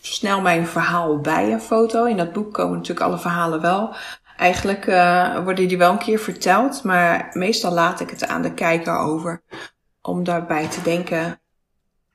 snel 0.00 0.40
mijn 0.40 0.66
verhaal 0.66 1.20
bij 1.20 1.52
een 1.52 1.60
foto. 1.60 2.04
In 2.04 2.16
dat 2.16 2.32
boek 2.32 2.54
komen 2.54 2.76
natuurlijk 2.76 3.06
alle 3.06 3.18
verhalen 3.18 3.60
wel. 3.60 3.94
Eigenlijk 4.36 4.86
uh, 4.86 5.44
worden 5.44 5.68
die 5.68 5.78
wel 5.78 5.92
een 5.92 5.98
keer 5.98 6.18
verteld, 6.18 6.82
maar 6.82 7.30
meestal 7.32 7.72
laat 7.72 8.00
ik 8.00 8.10
het 8.10 8.26
aan 8.26 8.42
de 8.42 8.54
kijker 8.54 8.98
over. 8.98 9.42
Om 10.02 10.24
daarbij 10.24 10.68
te 10.68 10.82
denken 10.82 11.40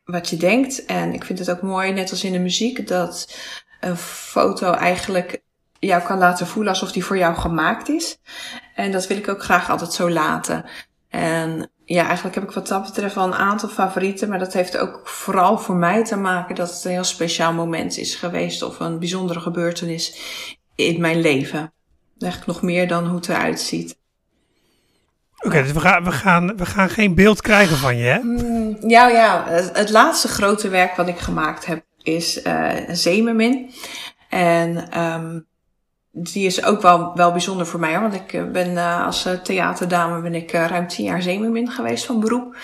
wat 0.03 0.29
je 0.29 0.37
denkt. 0.37 0.85
En 0.85 1.13
ik 1.13 1.23
vind 1.23 1.39
het 1.39 1.51
ook 1.51 1.61
mooi, 1.61 1.91
net 1.91 2.09
als 2.09 2.23
in 2.23 2.31
de 2.31 2.39
muziek, 2.39 2.87
dat 2.87 3.35
een 3.79 3.97
foto 3.97 4.71
eigenlijk 4.71 5.41
jou 5.87 6.03
kan 6.03 6.17
laten 6.17 6.47
voelen 6.47 6.71
alsof 6.71 6.91
die 6.91 7.05
voor 7.05 7.17
jou 7.17 7.35
gemaakt 7.35 7.89
is. 7.89 8.17
En 8.75 8.91
dat 8.91 9.07
wil 9.07 9.17
ik 9.17 9.27
ook 9.27 9.43
graag 9.43 9.69
altijd 9.69 9.93
zo 9.93 10.09
laten. 10.09 10.65
En 11.09 11.71
ja, 11.85 12.05
eigenlijk 12.05 12.35
heb 12.35 12.43
ik 12.43 12.51
wat 12.51 12.67
dat 12.67 12.83
betreft 12.83 13.15
wel 13.15 13.25
een 13.25 13.33
aantal 13.33 13.69
favorieten, 13.69 14.29
maar 14.29 14.39
dat 14.39 14.53
heeft 14.53 14.77
ook 14.77 15.01
vooral 15.03 15.57
voor 15.57 15.75
mij 15.75 16.03
te 16.03 16.17
maken 16.17 16.55
dat 16.55 16.73
het 16.73 16.85
een 16.85 16.91
heel 16.91 17.03
speciaal 17.03 17.53
moment 17.53 17.97
is 17.97 18.15
geweest 18.15 18.61
of 18.61 18.79
een 18.79 18.99
bijzondere 18.99 19.39
gebeurtenis 19.39 20.21
in 20.75 21.01
mijn 21.01 21.21
leven. 21.21 21.73
Eigenlijk 22.19 22.51
nog 22.51 22.61
meer 22.61 22.87
dan 22.87 23.05
hoe 23.05 23.15
het 23.15 23.29
eruit 23.29 23.59
ziet. 23.59 23.99
Oké, 25.35 25.47
okay, 25.47 25.63
dus 25.63 25.71
we 25.71 25.79
gaan, 25.79 26.03
we, 26.03 26.11
gaan, 26.11 26.57
we 26.57 26.65
gaan 26.65 26.89
geen 26.89 27.15
beeld 27.15 27.41
krijgen 27.41 27.77
van 27.77 27.97
je, 27.97 28.03
hè? 28.03 28.19
Mm, 28.19 28.77
ja, 28.89 29.07
ja. 29.07 29.45
Het, 29.47 29.77
het, 29.77 29.89
laatste 29.89 30.27
grote 30.27 30.69
werk 30.69 30.95
wat 30.95 31.07
ik 31.07 31.19
gemaakt 31.19 31.65
heb 31.65 31.83
is 32.01 32.45
uh, 32.45 32.73
Zemermin. 32.87 33.71
En 34.29 34.99
um, 35.01 35.47
die 36.11 36.45
is 36.45 36.63
ook 36.63 36.81
wel, 36.81 37.11
wel 37.15 37.31
bijzonder 37.31 37.65
voor 37.65 37.79
mij, 37.79 37.99
want 37.99 38.13
ik 38.13 38.51
ben 38.51 38.71
uh, 38.71 39.05
als 39.05 39.27
theaterdame 39.43 40.21
ben 40.21 40.35
ik 40.35 40.51
ruim 40.51 40.87
tien 40.87 41.05
jaar 41.05 41.21
zeemermin 41.21 41.71
geweest 41.71 42.05
van 42.05 42.19
beroep. 42.19 42.55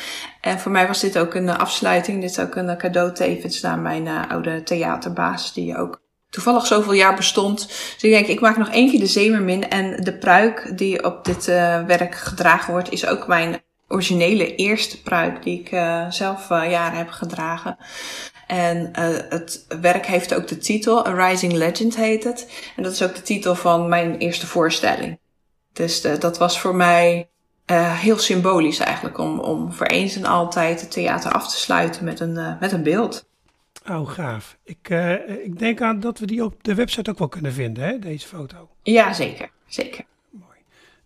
En 0.42 0.60
voor 0.60 0.72
mij 0.72 0.88
was 0.88 1.00
dit 1.00 1.18
ook 1.18 1.34
een 1.34 1.50
afsluiting. 1.50 2.22
Dit 2.22 2.42
ook 2.42 2.56
een 2.56 2.78
cadeau 2.78 3.14
tevens 3.14 3.62
naar 3.62 3.80
mijn 3.80 4.08
oude 4.08 4.64
theaterbaas, 4.64 5.54
die 5.54 5.78
ook 5.78 6.02
toevallig 6.30 6.66
zoveel 6.66 6.94
jaar 6.94 7.16
bestond. 7.16 7.68
Dus 7.68 8.04
ik 8.04 8.12
denk, 8.12 8.28
ik 8.28 8.40
maak 8.40 8.58
nog 8.58 8.70
één 8.70 8.90
keer 8.90 9.00
de 9.00 9.08
zeemermin. 9.08 9.70
En 9.70 10.04
de 10.04 10.18
pruik 10.18 10.78
die 10.78 11.04
op 11.04 11.26
dit 11.26 11.46
werk 11.86 12.16
gedragen 12.16 12.72
wordt, 12.72 12.92
is 12.92 13.08
ook 13.08 13.28
mijn 13.28 13.62
originele 13.88 14.56
eerste 14.56 15.02
pruik 15.02 15.44
die 15.44 15.60
ik 15.60 15.72
uh, 15.72 16.12
zelf 16.12 16.50
uh, 16.50 16.70
jaren 16.70 16.98
heb 16.98 17.10
gedragen. 17.10 17.78
En 18.48 18.90
het 19.30 19.66
werk 19.82 20.06
heeft 20.06 20.34
ook 20.34 20.48
de 20.48 20.58
titel, 20.58 21.08
A 21.08 21.28
Rising 21.28 21.54
Legend 21.54 21.96
heet 21.96 22.24
het. 22.24 22.72
En 22.76 22.84
dat 22.84 22.92
is 22.92 23.04
ook 23.04 23.16
de 23.16 23.22
titel 23.22 23.56
van 23.56 23.90
mijn 23.90 24.18
eerste 24.18 24.48
voorstelling. 24.48 25.20
Dus 25.74 26.02
dat 26.02 26.38
was 26.38 26.60
voor 26.60 26.76
mij 26.76 27.30
heel 27.74 28.18
symbolisch 28.18 28.80
eigenlijk, 28.80 29.18
om, 29.18 29.40
om 29.40 29.74
voor 29.74 29.86
eens 29.86 30.16
en 30.16 30.26
altijd 30.26 30.82
het 30.82 30.92
theater 30.92 31.32
af 31.32 31.52
te 31.52 31.60
sluiten 31.60 32.04
met 32.04 32.20
een, 32.20 32.58
met 32.60 32.72
een 32.72 32.84
beeld. 32.84 33.28
Oh, 33.90 34.10
gaaf. 34.10 34.58
Ik, 34.64 34.90
ik 35.44 35.60
denk 35.60 35.82
aan 35.82 36.00
dat 36.00 36.20
we 36.20 36.26
die 36.26 36.44
op 36.44 36.64
de 36.64 36.76
website 36.76 37.10
ook 37.10 37.20
wel 37.20 37.28
kunnen 37.28 37.54
vinden, 37.54 37.84
hè, 37.84 38.00
deze 38.00 38.28
foto. 38.28 38.70
Ja, 38.84 39.14
zeker. 39.14 39.50
Zeker. 39.68 40.06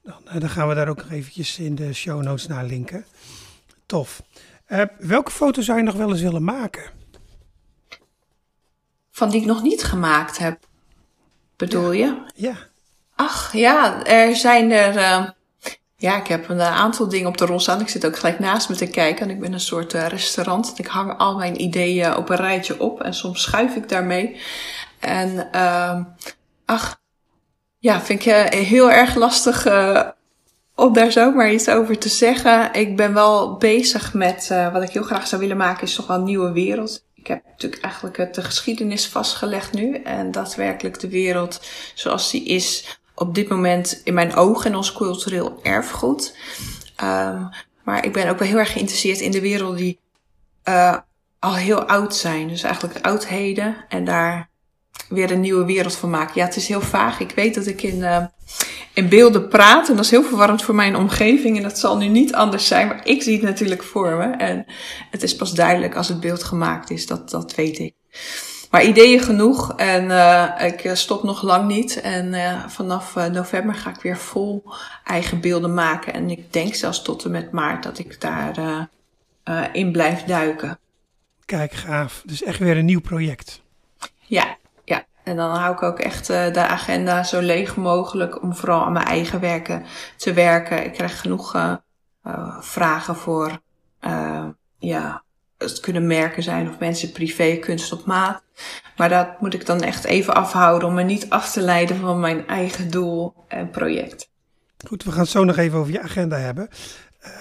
Dan, 0.04 0.22
uh, 0.26 0.40
dan 0.40 0.50
gaan 0.50 0.68
we 0.68 0.76
daar 0.76 0.88
ook 0.88 0.98
nog 0.98 1.12
eventjes 1.12 1.60
in 1.60 1.76
de 1.76 1.94
show 1.94 2.22
notes 2.22 2.48
naar 2.48 2.66
linken. 2.66 3.06
Tof. 3.86 4.22
Uh, 4.68 4.82
welke 5.00 5.32
foto 5.32 5.62
zou 5.62 5.78
je 5.78 5.84
nog 5.84 5.96
wel 5.96 6.10
eens 6.10 6.22
willen 6.22 6.44
maken? 6.44 6.84
Van 9.12 9.30
die 9.30 9.42
ik 9.42 9.48
nog 9.48 9.62
niet 9.62 9.84
gemaakt 9.84 10.38
heb, 10.38 10.60
bedoel 11.56 11.92
ja. 11.92 12.26
je? 12.36 12.48
Ja. 12.48 12.56
Ach, 13.16 13.54
ja, 13.54 14.06
er 14.06 14.36
zijn 14.36 14.72
er... 14.72 15.34
Ja, 16.02 16.18
ik 16.18 16.28
heb 16.28 16.50
een 16.50 16.62
aantal 16.62 17.10
dingen 17.10 17.28
op 17.28 17.38
de 17.38 17.46
rol 17.46 17.60
staan. 17.60 17.82
Ik 17.82 17.90
zit 17.90 18.06
ook 18.06 18.18
gelijk 18.18 18.40
naast 18.40 18.70
me 18.70 18.76
te 18.76 18.88
kijken. 18.88 19.26
En 19.26 19.30
ik 19.30 19.40
ben 19.40 19.54
een 19.54 19.60
soort 19.60 19.94
uh, 19.94 20.08
restaurant. 20.08 20.74
Ik 20.80 20.88
hang 20.88 21.18
al 21.18 21.38
mijn 21.38 21.62
ideeën 21.62 22.16
op 22.16 22.30
een 22.30 22.38
rijtje 22.38 22.80
op. 22.80 23.02
En 23.02 23.14
soms 23.14 23.42
schuif 23.42 23.76
ik 23.76 23.90
daarmee. 23.90 24.40
En 25.00 25.50
uh, 25.56 26.00
ach, 26.66 27.01
ja, 27.82 28.02
vind 28.02 28.26
ik 28.26 28.26
uh, 28.26 28.44
heel 28.46 28.91
erg 28.91 29.15
lastig 29.15 29.67
uh, 29.67 30.08
om 30.76 30.94
daar 30.94 31.12
zomaar 31.12 31.52
iets 31.52 31.70
over 31.70 31.98
te 31.98 32.10
zeggen. 32.10 32.74
Ik 32.74 32.96
ben 32.96 33.13
wel 33.13 33.58
bezig 33.58 34.13
met 34.13 34.54
wat 34.74 34.84
ik 34.84 34.89
heel 34.89 35.04
graag 35.04 35.28
zou 35.28 35.41
willen 35.41 35.58
maken, 35.58 35.84
is 35.84 35.96
toch 35.96 36.08
wel 36.08 36.17
een 36.17 36.24
nieuwe 36.24 36.52
wereld. 36.52 37.06
Ik 37.13 37.28
heb 37.28 37.44
natuurlijk 37.46 37.84
eigenlijk 37.84 38.34
de 38.34 38.41
geschiedenis 38.41 39.08
vastgelegd 39.08 39.74
nu. 39.74 39.96
En 39.96 40.32
daadwerkelijk 40.32 41.00
de 41.00 41.10
wereld 41.10 41.62
zoals 41.94 42.32
die 42.32 42.46
is 42.46 43.00
op 43.15 43.36
dit 43.36 43.50
moment 43.50 44.02
in 44.04 44.13
mijn 44.13 44.36
ogen 44.36 44.72
en 44.72 44.78
ons 44.78 44.94
cultureel 44.94 45.60
erfgoed. 45.63 46.38
Um, 47.04 47.50
maar 47.84 48.06
ik 48.06 48.13
ben 48.13 48.30
ook 48.30 48.39
wel 48.39 48.48
heel 48.48 48.58
erg 48.58 48.72
geïnteresseerd 48.72 49.20
in 49.20 49.32
de 49.32 49.41
wereld 49.41 49.78
die 49.78 50.00
al 51.39 51.56
heel 51.56 51.84
oud 51.84 52.15
zijn. 52.15 52.48
Dus 52.48 52.63
eigenlijk 52.63 53.06
oudheden 53.06 53.76
en 53.89 54.06
daar 54.06 54.50
weer 55.10 55.32
een 55.32 55.39
nieuwe 55.39 55.65
wereld 55.65 55.95
van 55.95 56.10
maken. 56.10 56.34
Ja, 56.36 56.45
het 56.45 56.56
is 56.56 56.67
heel 56.67 56.82
vaag. 56.82 57.19
Ik 57.19 57.32
weet 57.32 57.56
dat 57.56 57.65
ik 57.65 57.84
in, 57.84 57.97
uh, 57.97 58.25
in 58.93 59.10
beelden 59.10 59.47
praat 59.47 59.89
en 59.89 59.95
dat 59.95 60.06
is 60.06 60.12
heel 60.12 60.23
verwarrend 60.23 60.63
voor 60.63 60.75
mijn 60.75 60.95
omgeving. 60.95 61.58
En 61.58 61.63
dat 61.63 61.80
zal 61.80 61.97
nu 61.97 62.08
niet 62.08 62.34
anders 62.34 62.67
zijn, 62.67 62.88
maar 62.88 63.01
ik 63.04 63.21
zie 63.21 63.34
het 63.34 63.43
natuurlijk 63.43 63.84
voor 63.84 64.15
me. 64.15 64.23
En 64.23 64.65
het 65.12 65.23
is 65.23 65.36
pas 65.36 65.54
duidelijk 65.54 65.95
als 65.95 66.08
het 66.08 66.19
beeld 66.19 66.43
gemaakt 66.43 66.89
is, 66.89 67.08
dat, 67.08 67.30
dat 67.30 67.56
weet 67.56 67.80
ik. 67.80 67.93
Maar 68.71 68.84
ideeën 68.84 69.19
genoeg 69.19 69.73
en 69.75 70.04
uh, 70.04 70.51
ik 70.60 70.91
stop 70.93 71.23
nog 71.23 71.41
lang 71.41 71.67
niet. 71.67 72.01
En 72.01 72.34
uh, 72.34 72.67
vanaf 72.67 73.15
uh, 73.15 73.25
november 73.25 73.75
ga 73.75 73.89
ik 73.89 74.01
weer 74.01 74.17
vol 74.17 74.63
eigen 75.04 75.41
beelden 75.41 75.73
maken. 75.73 76.13
En 76.13 76.30
ik 76.30 76.54
denk 76.54 76.75
zelfs 76.75 77.01
tot 77.01 77.25
en 77.25 77.32
met 77.32 77.51
maart 77.51 77.84
dat 77.84 77.99
ik 77.99 78.21
daar 78.21 78.88
in 79.71 79.91
blijf 79.91 80.23
duiken. 80.23 80.80
Kijk, 81.45 81.73
gaaf. 81.73 82.21
Dus 82.25 82.43
echt 82.43 82.60
weer 82.60 82.77
een 82.77 82.86
nieuw 82.86 83.01
project. 83.01 83.62
Ja, 83.99 84.43
ja. 84.43 84.58
En 85.32 85.38
dan 85.38 85.56
hou 85.56 85.74
ik 85.74 85.82
ook 85.82 86.00
echt 86.00 86.28
de 86.28 86.67
agenda 86.67 87.24
zo 87.24 87.39
leeg 87.39 87.76
mogelijk 87.76 88.41
om 88.41 88.56
vooral 88.56 88.86
aan 88.86 88.91
mijn 88.91 89.06
eigen 89.06 89.39
werken 89.39 89.86
te 90.17 90.34
werken. 90.34 90.86
Ik 90.86 90.94
krijg 90.94 91.22
genoeg 91.22 91.80
vragen 92.60 93.15
voor 93.15 93.62
ja, 94.78 95.24
het 95.58 95.80
kunnen 95.80 96.08
merken 96.08 96.44
zijn 96.44 96.70
of 96.70 96.80
mensen 96.80 97.12
privé 97.12 97.56
kunst 97.56 97.91
op 97.91 98.06
maat. 98.06 98.44
Maar 98.98 99.10
dat 99.10 99.41
moet 99.41 99.54
ik 99.54 99.65
dan 99.65 99.82
echt 99.82 100.04
even 100.04 100.34
afhouden 100.34 100.88
om 100.88 100.94
me 100.94 101.04
niet 101.04 101.30
af 101.30 101.52
te 101.52 101.62
leiden 101.62 102.00
van 102.00 102.20
mijn 102.20 102.48
eigen 102.48 102.91
doel 102.91 103.34
en 103.48 103.70
project. 103.70 104.30
Goed, 104.88 105.04
we 105.04 105.12
gaan 105.12 105.20
het 105.20 105.30
zo 105.30 105.44
nog 105.44 105.58
even 105.58 105.80
over 105.80 105.91
je 105.91 106.02
agenda 106.02 106.38
hebben. 106.38 106.70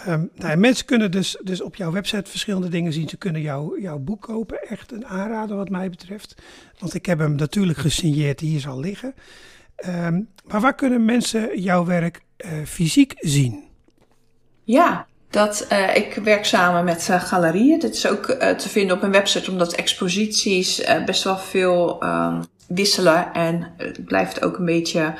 Um, 0.08 0.30
nou, 0.34 0.56
mensen 0.56 0.86
kunnen 0.86 1.10
dus, 1.10 1.36
dus 1.42 1.62
op 1.62 1.76
jouw 1.76 1.92
website 1.92 2.30
verschillende 2.30 2.68
dingen 2.68 2.92
zien. 2.92 3.08
Ze 3.08 3.16
kunnen 3.16 3.40
jou, 3.40 3.80
jouw 3.80 3.98
boek 3.98 4.22
kopen. 4.22 4.68
Echt 4.68 4.92
een 4.92 5.06
aanrader 5.06 5.56
wat 5.56 5.68
mij 5.68 5.90
betreft. 5.90 6.34
Want 6.78 6.94
ik 6.94 7.06
heb 7.06 7.18
hem 7.18 7.34
natuurlijk 7.34 7.78
gesigneerd, 7.78 8.40
hier 8.40 8.60
zal 8.60 8.80
liggen. 8.80 9.14
Um, 9.86 10.28
maar 10.46 10.60
waar 10.60 10.74
kunnen 10.74 11.04
mensen 11.04 11.60
jouw 11.60 11.84
werk 11.84 12.20
uh, 12.38 12.50
fysiek 12.66 13.14
zien? 13.16 13.64
Ja, 14.64 15.06
dat, 15.30 15.66
uh, 15.72 15.96
ik 15.96 16.14
werk 16.14 16.44
samen 16.44 16.84
met 16.84 17.08
uh, 17.10 17.22
galerieën. 17.22 17.78
Dit 17.78 17.94
is 17.94 18.06
ook 18.06 18.24
te 18.56 18.68
vinden 18.68 18.94
op 18.94 19.00
mijn 19.00 19.12
website, 19.12 19.50
omdat 19.50 19.72
exposities 19.72 20.82
best 21.06 21.24
wel 21.24 21.38
veel 21.38 22.04
um, 22.04 22.44
wisselen. 22.68 23.32
En 23.32 23.72
het 23.76 24.04
blijft 24.04 24.42
ook 24.42 24.58
een 24.58 24.64
beetje 24.64 25.14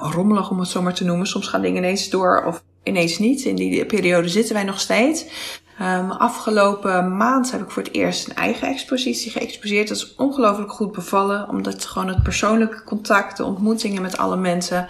rommelig, 0.00 0.50
om 0.50 0.58
het 0.58 0.68
zo 0.68 0.82
maar 0.82 0.94
te 0.94 1.04
noemen. 1.04 1.26
Soms 1.26 1.48
gaan 1.48 1.62
dingen 1.62 1.82
ineens 1.82 2.10
door 2.10 2.44
of 2.44 2.64
ineens 2.86 3.18
niet. 3.18 3.44
In 3.44 3.56
die 3.56 3.86
periode 3.86 4.28
zitten 4.28 4.54
wij 4.54 4.64
nog 4.64 4.80
steeds. 4.80 5.24
Um, 5.80 6.10
afgelopen 6.10 7.16
maand 7.16 7.50
heb 7.50 7.60
ik 7.60 7.70
voor 7.70 7.82
het 7.82 7.94
eerst 7.94 8.28
een 8.28 8.34
eigen 8.34 8.68
expositie 8.68 9.30
geëxposeerd. 9.30 9.88
Dat 9.88 9.96
is 9.96 10.14
ongelooflijk 10.14 10.72
goed 10.72 10.92
bevallen, 10.92 11.48
omdat 11.48 11.84
gewoon 11.84 12.08
het 12.08 12.22
persoonlijke 12.22 12.84
contact, 12.84 13.36
de 13.36 13.44
ontmoetingen 13.44 14.02
met 14.02 14.16
alle 14.16 14.36
mensen, 14.36 14.88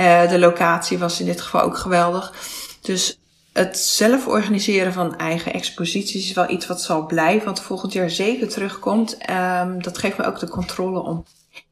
uh, 0.00 0.28
de 0.28 0.38
locatie 0.38 0.98
was 0.98 1.20
in 1.20 1.26
dit 1.26 1.40
geval 1.40 1.60
ook 1.60 1.76
geweldig. 1.76 2.34
Dus 2.80 3.20
het 3.52 3.78
zelf 3.78 4.26
organiseren 4.26 4.92
van 4.92 5.16
eigen 5.16 5.52
exposities 5.52 6.24
is 6.28 6.32
wel 6.32 6.50
iets 6.50 6.66
wat 6.66 6.82
zal 6.82 7.06
blijven, 7.06 7.44
want 7.44 7.60
volgend 7.60 7.92
jaar 7.92 8.10
zeker 8.10 8.48
terugkomt. 8.48 9.18
Um, 9.30 9.82
dat 9.82 9.98
geeft 9.98 10.18
me 10.18 10.24
ook 10.24 10.38
de 10.38 10.48
controle 10.48 11.00
om 11.00 11.24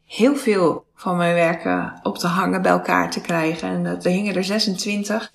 heel 0.09 0.37
veel 0.37 0.87
van 0.95 1.17
mijn 1.17 1.35
werken 1.35 2.01
op 2.03 2.19
te 2.19 2.27
hangen, 2.27 2.63
bij 2.63 2.71
elkaar 2.71 3.11
te 3.11 3.21
krijgen. 3.21 3.69
En 3.69 3.85
er 3.85 4.11
hingen 4.11 4.35
er 4.35 4.45
26. 4.45 5.33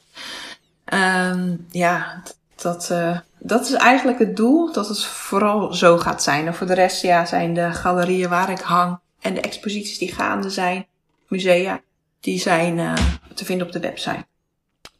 Um, 0.94 1.66
ja, 1.72 2.24
dat, 2.56 2.90
uh, 2.92 3.20
dat 3.40 3.66
is 3.66 3.74
eigenlijk 3.74 4.20
het 4.20 4.36
doel, 4.36 4.72
dat 4.72 4.88
het 4.88 5.06
vooral 5.06 5.74
zo 5.74 5.98
gaat 5.98 6.24
zijn. 6.24 6.48
En 6.48 6.56
voor 6.56 6.68
de 6.68 6.74
rest 6.74 7.02
ja, 7.02 7.26
zijn 7.26 7.54
de 7.54 7.74
galerieën 7.74 8.30
waar 8.30 8.50
ik 8.50 8.60
hang 8.60 9.00
en 9.20 9.34
de 9.34 9.42
exposities 9.42 9.98
die 9.98 10.14
gaande 10.14 10.50
zijn, 10.50 10.88
musea, 11.28 11.82
die 12.20 12.40
zijn 12.40 12.78
uh, 12.78 12.94
te 13.34 13.46
vinden 13.46 13.68
op 13.68 13.74
de 13.74 13.80
website. 13.80 14.26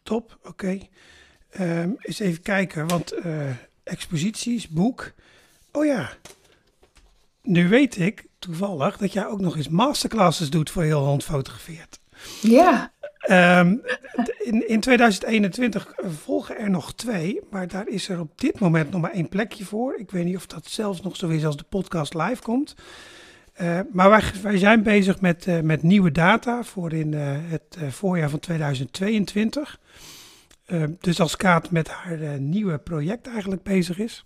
Top, 0.04 0.38
oké. 0.44 0.50
Okay. 0.50 0.90
Um, 1.60 1.96
eens 2.00 2.20
even 2.20 2.42
kijken, 2.42 2.88
want 2.88 3.14
uh, 3.26 3.50
exposities, 3.84 4.68
boek. 4.68 5.12
Oh 5.72 5.86
ja, 5.86 6.10
nu 7.42 7.70
weet 7.70 7.98
ik 7.98 8.26
toevallig 8.44 8.98
dat 8.98 9.14
jij 9.14 9.28
ook 9.28 9.42
nog 9.42 9.56
eens 9.56 9.70
masterclasses 9.70 10.50
doet 10.50 10.70
voor 10.70 10.84
heel 10.84 11.06
hond 11.06 11.24
fotografeert. 11.24 12.00
Ja. 12.42 12.92
Um, 13.30 13.82
in, 14.38 14.70
in 14.70 14.80
2021 14.80 15.94
volgen 16.24 16.58
er 16.58 16.70
nog 16.70 16.94
twee, 16.94 17.40
maar 17.52 17.68
daar 17.68 17.88
is 17.88 18.10
er 18.10 18.20
op 18.20 18.42
dit 18.42 18.60
moment 18.60 18.92
nog 18.92 19.02
maar 19.02 19.12
één 19.12 19.30
plekje 19.30 19.66
voor. 19.66 20.00
Ik 20.00 20.12
weet 20.12 20.26
niet 20.26 20.36
of 20.36 20.48
dat 20.48 20.66
zelfs 20.66 21.02
nog 21.02 21.16
zo 21.16 21.28
is 21.28 21.46
als 21.46 21.58
de 21.58 21.66
podcast 21.70 22.14
live 22.14 22.42
komt. 22.42 22.76
Uh, 23.62 23.80
maar 23.92 24.10
wij, 24.10 24.22
wij, 24.42 24.58
zijn 24.58 24.84
bezig 24.84 25.22
met, 25.22 25.48
uh, 25.48 25.60
met 25.60 25.84
nieuwe 25.84 26.12
data 26.12 26.64
voor 26.64 26.94
in 26.94 27.12
uh, 27.12 27.22
het 27.42 27.78
voorjaar 27.90 28.30
van 28.30 28.40
2022. 28.40 29.80
dus 31.00 31.20
als 31.20 31.36
Kaat 31.36 31.72
met 31.72 31.88
haar 31.88 32.40
nieuwe 32.40 32.78
project 32.78 33.28
eigenlijk 33.28 33.64
bezig 33.64 34.00
is, 34.00 34.26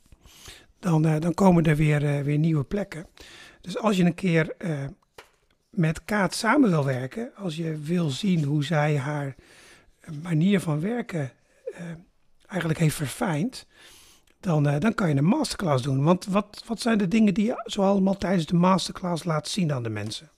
dan, 0.80 1.01
dan 1.01 1.34
komen 1.34 1.63
er 1.63 1.75
weer, 1.75 2.23
weer 2.23 2.38
nieuwe 2.38 2.63
plekken. 2.63 3.06
Dus 3.62 3.78
als 3.78 3.98
je 3.98 4.04
een 4.04 4.13
keer 4.13 4.56
met 5.70 6.06
Kaat 6.06 6.36
samen 6.36 6.70
wil 6.70 6.86
werken, 6.86 7.32
als 7.36 7.56
je 7.56 7.78
wil 7.78 8.10
zien 8.10 8.43
hoe 8.43 8.63
zij 8.63 8.98
haar 8.98 9.36
manier 10.22 10.60
van 10.60 10.80
werken 10.80 11.32
uh, 11.72 11.78
eigenlijk 12.48 12.80
heeft 12.80 12.96
verfijnd, 12.96 13.65
dan, 14.39 14.63
dan 14.63 14.93
kan 14.93 15.10
je 15.10 15.15
een 15.15 15.26
masterclass 15.26 15.84
doen. 15.84 16.04
Want 16.04 16.26
wat, 16.26 16.63
wat 16.65 16.80
zijn 16.80 16.98
de 16.98 17.08
dingen 17.08 17.34
die 17.34 17.46
je 17.46 17.63
zo 17.65 17.82
allemaal 17.82 18.17
tijdens 18.17 18.46
de 18.46 18.56
masterclass 18.56 19.24
laat 19.24 19.48
zien 19.48 19.74
aan 19.74 19.84
de 19.84 19.89
mensen? 19.89 20.30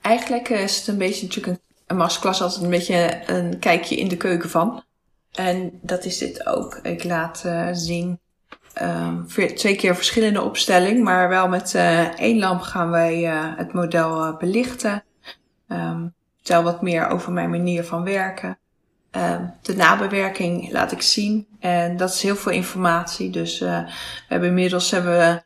Eigenlijk 0.00 0.48
is 0.48 0.78
het 0.78 0.86
een 0.86 0.98
beetje 0.98 1.26
natuurlijk 1.26 1.58
een, 1.86 1.96
masterclass 1.96 2.42
altijd 2.42 2.62
een 2.62 2.70
beetje 2.70 3.22
een 3.26 3.58
kijkje 3.58 3.96
in 3.96 4.08
de 4.08 4.16
keuken 4.16 4.50
van. 4.50 4.82
En 5.32 5.78
dat 5.82 6.04
is 6.04 6.18
dit 6.18 6.46
ook. 6.46 6.74
Ik 6.74 7.04
laat 7.04 7.44
zien 7.72 8.20
um, 8.82 9.26
twee 9.54 9.76
keer 9.76 9.96
verschillende 9.96 10.42
opstelling, 10.42 11.04
maar 11.04 11.28
wel 11.28 11.48
met 11.48 11.74
uh, 11.74 12.18
één 12.20 12.38
lamp 12.38 12.60
gaan 12.60 12.90
wij 12.90 13.22
uh, 13.22 13.44
het 13.56 13.72
model 13.72 14.26
uh, 14.26 14.36
belichten. 14.36 15.04
Um, 15.68 16.14
vertel 16.36 16.62
wat 16.62 16.82
meer 16.82 17.08
over 17.08 17.32
mijn 17.32 17.50
manier 17.50 17.84
van 17.84 18.04
werken. 18.04 18.58
Um, 19.10 19.52
de 19.62 19.76
nabewerking 19.76 20.72
laat 20.72 20.92
ik 20.92 21.02
zien 21.02 21.46
en 21.60 21.96
dat 21.96 22.10
is 22.10 22.22
heel 22.22 22.36
veel 22.36 22.52
informatie. 22.52 23.30
Dus 23.30 23.58
we 23.58 23.84
hebben 24.28 24.48
inmiddels 24.48 24.90
hebben 24.90 25.18
we 25.18 25.42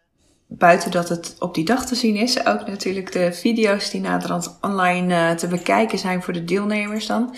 buiten 0.46 0.90
dat 0.90 1.08
het 1.08 1.36
op 1.38 1.54
die 1.54 1.64
dag 1.64 1.86
te 1.86 1.94
zien 1.94 2.16
is, 2.16 2.46
ook 2.46 2.66
natuurlijk 2.66 3.12
de 3.12 3.32
video's 3.32 3.90
die 3.90 4.00
naderhand 4.00 4.58
online 4.60 5.34
te 5.34 5.48
bekijken 5.48 5.98
zijn 5.98 6.22
voor 6.22 6.32
de 6.32 6.44
deelnemers 6.44 7.06
dan. 7.06 7.36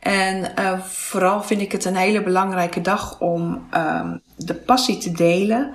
En 0.00 0.52
vooral 0.82 1.42
vind 1.42 1.60
ik 1.60 1.72
het 1.72 1.84
een 1.84 1.96
hele 1.96 2.22
belangrijke 2.22 2.80
dag 2.80 3.20
om 3.20 3.68
de 4.46 4.54
passie 4.54 4.98
te 4.98 5.12
delen. 5.12 5.74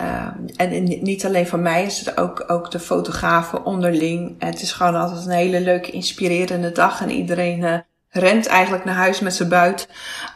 Um, 0.00 0.46
en 0.56 0.82
niet 0.82 1.26
alleen 1.26 1.46
van 1.46 1.62
mij, 1.62 1.84
is 1.84 1.98
het 1.98 2.16
ook, 2.16 2.44
ook 2.46 2.70
de 2.70 2.80
fotografen 2.80 3.64
onderling. 3.64 4.34
Het 4.38 4.62
is 4.62 4.72
gewoon 4.72 4.94
altijd 4.94 5.24
een 5.26 5.32
hele 5.32 5.60
leuke, 5.60 5.90
inspirerende 5.90 6.72
dag. 6.72 7.00
En 7.00 7.10
iedereen 7.10 7.60
uh, 7.60 7.78
rent 8.08 8.46
eigenlijk 8.46 8.84
naar 8.84 8.94
huis 8.94 9.20
met 9.20 9.34
zijn 9.34 9.48
buit. 9.48 9.88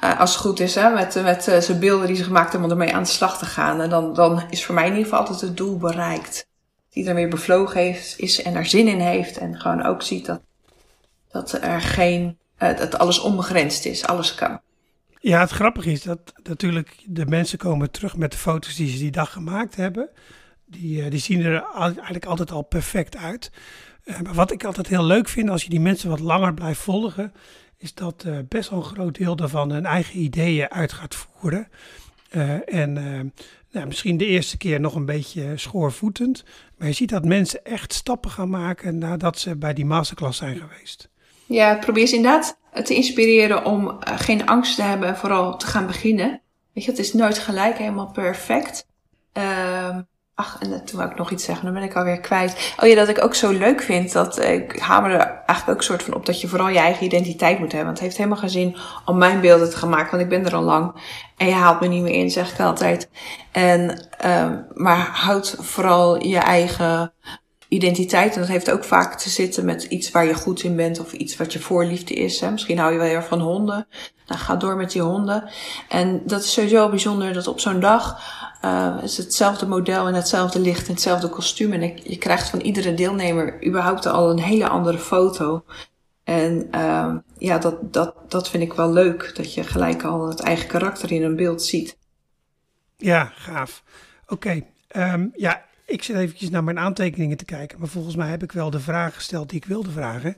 Uh, 0.04 0.20
als 0.20 0.30
het 0.30 0.40
goed 0.40 0.61
is, 0.61 0.74
hè, 0.74 0.90
met, 0.90 1.22
met 1.22 1.48
uh, 1.48 1.59
zijn 1.59 1.78
beelden 1.78 2.07
die 2.07 2.16
ze 2.16 2.24
gemaakt 2.24 2.52
hebben 2.52 2.70
om 2.70 2.78
ermee 2.78 2.94
aan 2.94 3.02
de 3.02 3.09
slag 3.09 3.38
te 3.38 3.46
gaan. 3.46 3.80
En 3.80 3.90
dan, 3.90 4.14
dan 4.14 4.42
is 4.50 4.64
voor 4.64 4.74
mij 4.74 4.85
in 4.85 4.90
ieder 4.90 5.04
geval 5.04 5.20
altijd 5.20 5.40
het 5.40 5.57
doel 5.57 5.78
bereikt. 5.78 6.35
Dat 6.87 6.96
iedereen 6.96 7.16
weer 7.16 7.28
bevlogen 7.28 7.80
heeft, 7.80 8.18
is 8.18 8.42
en 8.42 8.54
er 8.54 8.66
zin 8.66 8.88
in 8.88 9.00
heeft. 9.00 9.38
En 9.38 9.61
gewoon 9.61 9.85
ook 9.85 10.02
ziet 10.02 10.26
dat, 10.26 10.40
dat 11.30 11.52
er 11.52 11.80
geen 11.80 12.38
dat 12.59 12.98
alles 12.98 13.20
onbegrensd 13.20 13.85
is, 13.85 14.07
alles 14.07 14.35
kan. 14.35 14.61
Ja, 15.24 15.40
het 15.40 15.50
grappige 15.50 15.90
is 15.90 16.02
dat 16.02 16.32
natuurlijk 16.42 16.96
de 17.06 17.26
mensen 17.26 17.58
komen 17.58 17.90
terug 17.90 18.16
met 18.16 18.32
de 18.32 18.38
foto's 18.38 18.76
die 18.76 18.88
ze 18.88 18.98
die 18.98 19.10
dag 19.10 19.32
gemaakt 19.32 19.76
hebben. 19.76 20.08
Die, 20.66 21.04
uh, 21.04 21.10
die 21.10 21.20
zien 21.20 21.44
er 21.44 21.64
eigenlijk 21.74 22.24
altijd 22.24 22.50
al 22.50 22.62
perfect 22.62 23.16
uit. 23.16 23.50
Uh, 24.04 24.20
maar 24.20 24.34
wat 24.34 24.50
ik 24.50 24.64
altijd 24.64 24.87
heel 24.87 25.04
leuk 25.04 25.28
vind 25.28 25.48
als 25.48 25.62
je 25.62 25.70
die 25.70 25.80
mensen 25.80 26.10
wat 26.10 26.20
langer 26.20 26.54
blijft 26.54 26.80
volgen, 26.80 27.32
is 27.78 27.94
dat 27.94 28.26
best 28.48 28.70
wel 28.70 28.78
een 28.78 28.84
groot 28.84 29.18
deel 29.18 29.37
daarvan 29.37 29.70
hun 29.70 29.87
eigen 29.87 30.18
ideeën 30.18 30.70
uit 30.70 30.92
gaat 30.92 31.14
voeren. 31.14 31.68
en 32.66 32.92
nou, 33.70 33.87
misschien 33.87 34.16
de 34.16 34.26
eerste 34.26 34.56
keer 34.56 34.80
nog 34.80 34.94
een 34.94 35.06
beetje 35.06 35.52
schoorvoetend. 35.56 36.44
Maar 36.76 36.88
je 36.88 36.94
ziet 36.94 37.10
dat 37.10 37.24
mensen 37.24 37.64
echt 37.64 37.92
stappen 37.92 38.30
gaan 38.30 38.50
maken 38.50 38.98
nadat 38.98 39.38
ze 39.38 39.56
bij 39.56 39.74
die 39.74 39.87
masterclass 39.87 40.38
zijn 40.38 40.56
geweest. 40.56 41.08
Ja, 41.46 41.74
probeer 41.76 42.06
ze 42.06 42.16
inderdaad 42.16 42.58
te 42.82 42.94
inspireren 42.94 43.64
om 43.64 43.87
uh, 43.87 43.94
geen 44.16 44.46
angst 44.46 44.76
te 44.76 44.82
hebben 44.82 45.08
en 45.08 45.16
vooral 45.16 45.56
te 45.56 45.66
gaan 45.66 45.87
beginnen. 45.87 46.40
Weet 46.72 46.84
je, 46.84 46.90
het 46.90 47.00
is 47.00 47.12
nooit 47.12 47.38
gelijk 47.38 47.78
helemaal 47.78 48.10
perfect. 48.10 48.87
Uh, 49.38 49.96
ach, 50.34 50.58
en 50.60 50.84
toen 50.84 50.98
wou 50.98 51.10
ik 51.10 51.16
nog 51.16 51.30
iets 51.30 51.44
zeggen, 51.44 51.64
dan 51.64 51.74
ben 51.74 51.82
ik 51.82 51.96
alweer 51.96 52.20
kwijt. 52.20 52.74
Oh 52.80 52.88
ja, 52.88 52.94
dat 52.94 53.08
ik 53.08 53.24
ook 53.24 53.34
zo 53.34 53.50
leuk 53.50 53.82
vind, 53.82 54.12
dat 54.12 54.42
ik 54.42 54.78
hamer 54.78 55.10
er 55.10 55.42
eigenlijk 55.46 55.78
ook 55.78 55.82
soort 55.82 56.02
van 56.02 56.14
op 56.14 56.26
dat 56.26 56.40
je 56.40 56.48
vooral 56.48 56.68
je 56.68 56.78
eigen 56.78 57.04
identiteit 57.04 57.58
moet 57.58 57.72
hebben. 57.72 57.84
Want 57.84 57.98
het 57.98 58.06
heeft 58.06 58.16
helemaal 58.16 58.38
geen 58.38 58.48
zin 58.48 58.76
om 59.04 59.18
mijn 59.18 59.40
beelden 59.40 59.70
te 59.70 59.76
gaan 59.76 59.88
maken, 59.88 60.10
want 60.10 60.22
ik 60.22 60.28
ben 60.28 60.46
er 60.46 60.54
al 60.54 60.62
lang. 60.62 60.94
En 61.37 61.46
je 61.46 61.52
haalt 61.52 61.80
me 61.80 61.87
niet 61.87 62.02
meer 62.02 62.14
in, 62.14 62.30
zeg 62.30 62.52
ik 62.52 62.60
altijd. 62.60 63.08
En, 63.52 64.08
uh, 64.24 64.50
maar 64.74 65.08
houd 65.12 65.56
vooral 65.58 66.24
je 66.24 66.38
eigen 66.38 67.12
identiteit. 67.68 68.35
En 68.35 68.40
dat 68.40 68.48
heeft 68.48 68.70
ook 68.70 68.85
vaak 68.85 69.18
te 69.18 69.29
zitten 69.29 69.64
met 69.64 69.83
iets 69.83 70.11
waar 70.11 70.27
je 70.27 70.35
goed 70.35 70.62
in 70.62 70.77
bent 70.77 71.00
of 71.00 71.12
iets 71.12 71.37
wat 71.37 71.53
je 71.53 71.61
voorliefde 71.61 72.14
is. 72.14 72.40
Hè. 72.40 72.50
Misschien 72.50 72.79
hou 72.79 72.92
je 72.92 72.98
wel 72.98 73.07
heel 73.07 73.16
erg 73.16 73.27
van 73.27 73.40
honden. 73.40 73.87
Nou, 74.27 74.40
ga 74.40 74.57
door 74.57 74.77
met 74.77 74.90
die 74.90 75.03
honden. 75.03 75.50
En 75.88 76.22
dat 76.27 76.42
is 76.42 76.53
sowieso 76.53 76.88
bijzonder 76.88 77.33
dat 77.33 77.46
op 77.46 77.61
zo'n 77.61 77.81
dag 77.81 78.20
uh, 78.64 78.96
is 79.03 79.16
hetzelfde 79.16 79.66
model 79.66 80.07
en 80.07 80.14
hetzelfde 80.14 80.61
licht 80.61 80.87
en 80.87 80.92
hetzelfde 80.92 81.29
kostuum. 81.29 81.72
En 81.72 82.00
je 82.03 82.18
krijgt 82.18 82.48
van 82.48 82.61
iedere 82.61 82.94
deelnemer 82.94 83.66
überhaupt 83.66 84.07
al 84.07 84.31
een 84.31 84.38
hele 84.38 84.68
andere 84.68 84.98
foto. 84.98 85.64
En 86.24 86.68
uh, 86.74 87.14
ja, 87.38 87.59
dat, 87.59 87.92
dat, 87.92 88.14
dat 88.29 88.48
vind 88.48 88.62
ik 88.62 88.72
wel 88.72 88.92
leuk. 88.92 89.33
Dat 89.35 89.55
je 89.55 89.64
gelijk 89.64 90.03
al 90.03 90.29
het 90.29 90.40
eigen 90.40 90.68
karakter 90.68 91.12
in 91.12 91.22
een 91.22 91.37
beeld 91.37 91.62
ziet. 91.62 91.96
Ja, 92.96 93.33
gaaf. 93.37 93.83
Oké. 94.27 94.64
Um, 94.96 95.33
ja, 95.37 95.64
ik 95.87 96.03
zit 96.03 96.16
eventjes 96.16 96.51
naar 96.51 96.64
mijn 96.64 96.79
aantekeningen 96.79 97.37
te 97.37 97.44
kijken, 97.44 97.79
maar 97.79 97.88
volgens 97.88 98.16
mij 98.16 98.29
heb 98.29 98.42
ik 98.42 98.53
wel 98.53 98.70
de 98.70 98.81
vraag 98.81 99.14
gesteld 99.14 99.49
die 99.49 99.59
ik 99.59 99.64
wilde 99.64 99.90
vragen. 99.90 100.37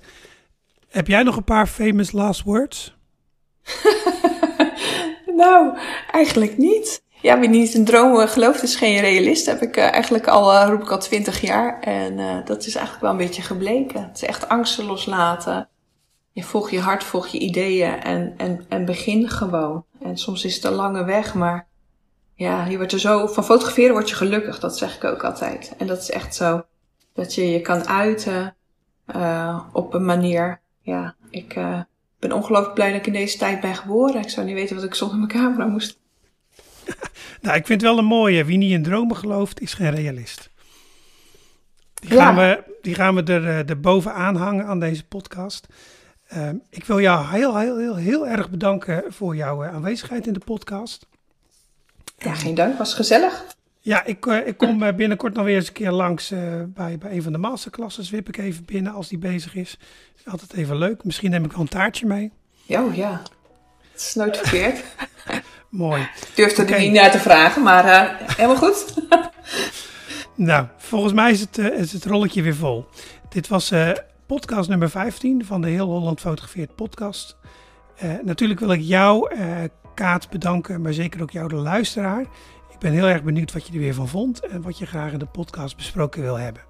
Heb 0.89 1.07
jij 1.07 1.23
nog 1.23 1.37
een 1.37 1.45
paar 1.45 1.67
famous 1.67 2.13
last 2.13 2.43
words? 2.43 2.97
nou, 5.37 5.79
eigenlijk 6.11 6.59
niet. 6.59 7.03
Ja, 7.23 7.39
wie 7.39 7.49
niet 7.49 7.75
in 7.75 7.85
dromen 7.85 8.29
gelooft 8.29 8.63
is 8.63 8.77
geen 8.77 9.01
realist. 9.01 9.47
Heb 9.47 9.63
ik 9.63 9.77
uh, 9.77 9.93
eigenlijk 9.93 10.27
al, 10.27 10.53
uh, 10.53 10.69
roep 10.69 10.83
ik 10.83 10.91
al 10.91 10.99
twintig 10.99 11.41
jaar. 11.41 11.81
En 11.81 12.45
dat 12.45 12.67
is 12.67 12.75
eigenlijk 12.75 13.03
wel 13.03 13.11
een 13.11 13.27
beetje 13.27 13.43
gebleken. 13.43 14.03
Het 14.03 14.17
is 14.17 14.29
echt 14.29 14.49
angsten 14.49 14.85
loslaten. 14.85 15.69
je 16.33 16.43
volg 16.43 16.71
je 16.71 16.81
hart, 16.81 17.05
volg 17.05 17.27
je 17.27 17.39
ideeën 17.39 18.03
en, 18.03 18.35
en, 18.37 18.65
en 18.69 18.85
begin 18.85 19.29
gewoon. 19.29 19.85
En 20.01 20.19
soms 20.19 20.45
is 20.45 20.55
het 20.55 20.65
een 20.65 20.73
lange 20.73 21.05
weg, 21.05 21.35
maar 21.35 21.69
ja, 22.37 22.67
je 22.67 22.77
wordt 22.77 22.93
er 22.93 23.01
zo, 23.01 23.27
van 23.27 23.45
fotograferen 23.45 23.93
word 23.93 24.09
je 24.09 24.15
gelukkig, 24.15 24.59
dat 24.59 24.79
zeg 24.79 24.97
ik 24.97 25.05
ook 25.05 25.25
altijd. 25.25 25.75
En 25.79 25.87
dat 25.87 25.99
is 25.99 26.11
echt 26.11 26.35
zo. 26.35 26.65
Dat 27.13 27.35
je 27.35 27.51
je 27.51 27.61
kan 27.61 27.87
uiten 27.87 28.57
uh, 29.17 29.65
op 29.73 29.95
een 29.95 30.05
manier. 30.05 30.61
Ja, 30.81 31.15
ik 31.31 31.57
uh, 31.57 31.81
ben 32.19 32.33
ongelooflijk 32.33 32.75
blij 32.75 32.91
dat 32.91 33.01
ik 33.01 33.07
in 33.07 33.13
deze 33.13 33.39
tijd 33.39 33.61
ben 33.61 33.75
geboren. 33.75 34.21
Ik 34.21 34.29
zou 34.29 34.47
niet 34.47 34.55
weten 34.55 34.77
wat 34.77 34.85
ik 34.85 34.95
zonder 34.95 35.17
mijn 35.19 35.31
camera 35.31 35.67
moest. 35.67 35.99
nou, 37.43 37.57
ik 37.57 37.67
vind 37.67 37.81
het 37.81 37.91
wel 37.91 37.99
een 37.99 38.05
mooie. 38.05 38.45
Wie 38.45 38.59
niet 38.59 38.73
in 38.73 38.83
dromen 38.83 39.17
gelooft, 39.17 39.61
is 39.61 39.75
geen 39.75 39.95
realist. 39.95 40.51
Die 41.95 42.11
gaan, 42.11 42.37
we, 42.37 42.63
die 42.83 42.95
gaan 42.95 43.15
we 43.15 43.23
er, 43.23 43.47
eh, 43.47 43.69
er 43.69 43.81
bovenaan 43.81 44.37
hangen 44.37 44.67
aan 44.67 44.81
deze 44.81 45.07
podcast. 45.07 45.67
Uh, 46.35 46.49
ik 46.71 46.85
wil 46.85 47.01
jou 47.01 47.27
heel, 47.27 47.59
heel, 47.59 47.79
heel, 47.79 47.97
heel 47.97 48.27
erg 48.27 48.51
bedanken 48.51 49.05
voor 49.09 49.37
jouw 49.37 49.65
aanwezigheid 49.65 50.27
in 50.27 50.33
de 50.33 50.41
podcast. 50.45 51.07
Ja, 52.19 52.35
geen 52.35 52.55
dank. 52.55 52.79
Was 52.79 52.95
gezellig. 52.95 53.45
Ja, 53.87 54.05
ik, 54.05 54.27
uh, 54.27 54.47
ik 54.47 54.57
kom 54.57 54.97
binnenkort 54.97 55.35
nog 55.35 55.45
weer 55.45 55.55
eens 55.57 55.67
een 55.67 55.73
keer 55.73 55.91
langs 55.91 56.33
uh, 56.33 56.63
bij, 56.67 56.99
bij 56.99 57.11
een 57.13 57.23
van 57.23 57.33
de 57.33 57.39
masterclasses. 57.39 58.11
Wip 58.11 58.29
ik 58.29 58.37
even 58.37 58.65
binnen 58.65 58.93
als 58.93 59.09
die 59.09 59.19
bezig 59.19 59.55
is. 59.55 59.79
is 60.17 60.33
altijd 60.33 60.53
even 60.53 60.77
leuk. 60.77 61.05
Misschien 61.05 61.31
neem 61.31 61.45
ik 61.45 61.53
wel 61.53 61.61
een 61.61 61.69
taartje 61.69 62.07
mee. 62.07 62.33
Oh 62.69 62.95
ja, 62.95 63.23
het 63.93 64.01
is 64.01 64.15
nooit 64.15 64.37
verkeerd. 64.37 64.85
Mooi. 65.69 66.09
Durfde 66.35 66.63
okay. 66.63 66.75
er 66.75 66.81
niet 66.81 66.93
naar 66.93 67.11
te 67.11 67.19
vragen, 67.19 67.63
maar 67.63 67.85
uh, 67.85 68.29
helemaal 68.37 68.57
goed. 68.57 68.95
nou, 70.35 70.67
volgens 70.77 71.13
mij 71.13 71.31
is 71.31 71.41
het, 71.41 71.59
is 71.59 71.93
het 71.93 72.05
rolletje 72.05 72.43
weer 72.43 72.57
vol. 72.57 72.87
Dit 73.29 73.49
was 73.49 73.73
podcast 74.27 74.69
nummer 74.69 74.91
15 74.91 75.45
van 75.45 75.61
de 75.61 75.69
Heel 75.69 75.87
Holland 75.87 76.21
Fotografeert 76.21 76.75
podcast. 76.75 77.37
natuurlijk 78.23 78.61
wil 78.61 78.73
ik 78.73 78.81
jou, 78.81 79.35
Kaat, 79.97 80.31
bedanken, 80.31 80.81
maar 80.81 80.93
zeker 80.93 81.23
ook 81.23 81.31
jou, 81.31 81.49
de 81.49 81.55
luisteraar. 81.55 82.21
Ik 82.71 82.79
ben 82.79 82.93
heel 82.93 83.07
erg 83.07 83.23
benieuwd 83.23 83.53
wat 83.53 83.67
je 83.67 83.73
er 83.73 83.79
weer 83.79 83.95
van 83.95 84.09
vond 84.09 84.41
en 84.41 84.63
wat 84.63 84.79
je 84.79 84.87
graag 84.87 85.13
in 85.13 85.19
de 85.19 85.27
podcast 85.27 85.77
besproken 85.77 86.23
wil 86.23 86.39
hebben. 86.39 86.63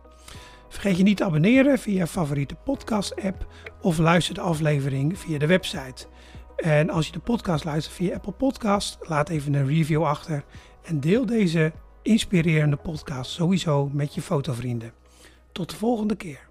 Vergeet 0.68 0.96
je 0.96 1.02
niet 1.02 1.16
te 1.16 1.24
abonneren 1.24 1.78
via 1.78 1.98
je 1.98 2.06
favoriete 2.06 2.54
podcast-app 2.54 3.46
of 3.80 3.98
luister 3.98 4.34
de 4.34 4.40
aflevering 4.40 5.18
via 5.18 5.38
de 5.38 5.46
website. 5.46 6.06
En 6.56 6.90
als 6.90 7.06
je 7.06 7.12
de 7.12 7.18
podcast 7.18 7.64
luistert 7.64 7.96
via 7.96 8.14
Apple 8.14 8.32
Podcast, 8.32 8.98
laat 9.00 9.28
even 9.28 9.54
een 9.54 9.66
review 9.66 10.04
achter 10.04 10.44
en 10.82 11.00
deel 11.00 11.26
deze 11.26 11.72
inspirerende 12.02 12.76
podcast 12.76 13.30
sowieso 13.30 13.90
met 13.92 14.14
je 14.14 14.22
fotovrienden. 14.22 14.92
Tot 15.52 15.70
de 15.70 15.76
volgende 15.76 16.16
keer. 16.16 16.48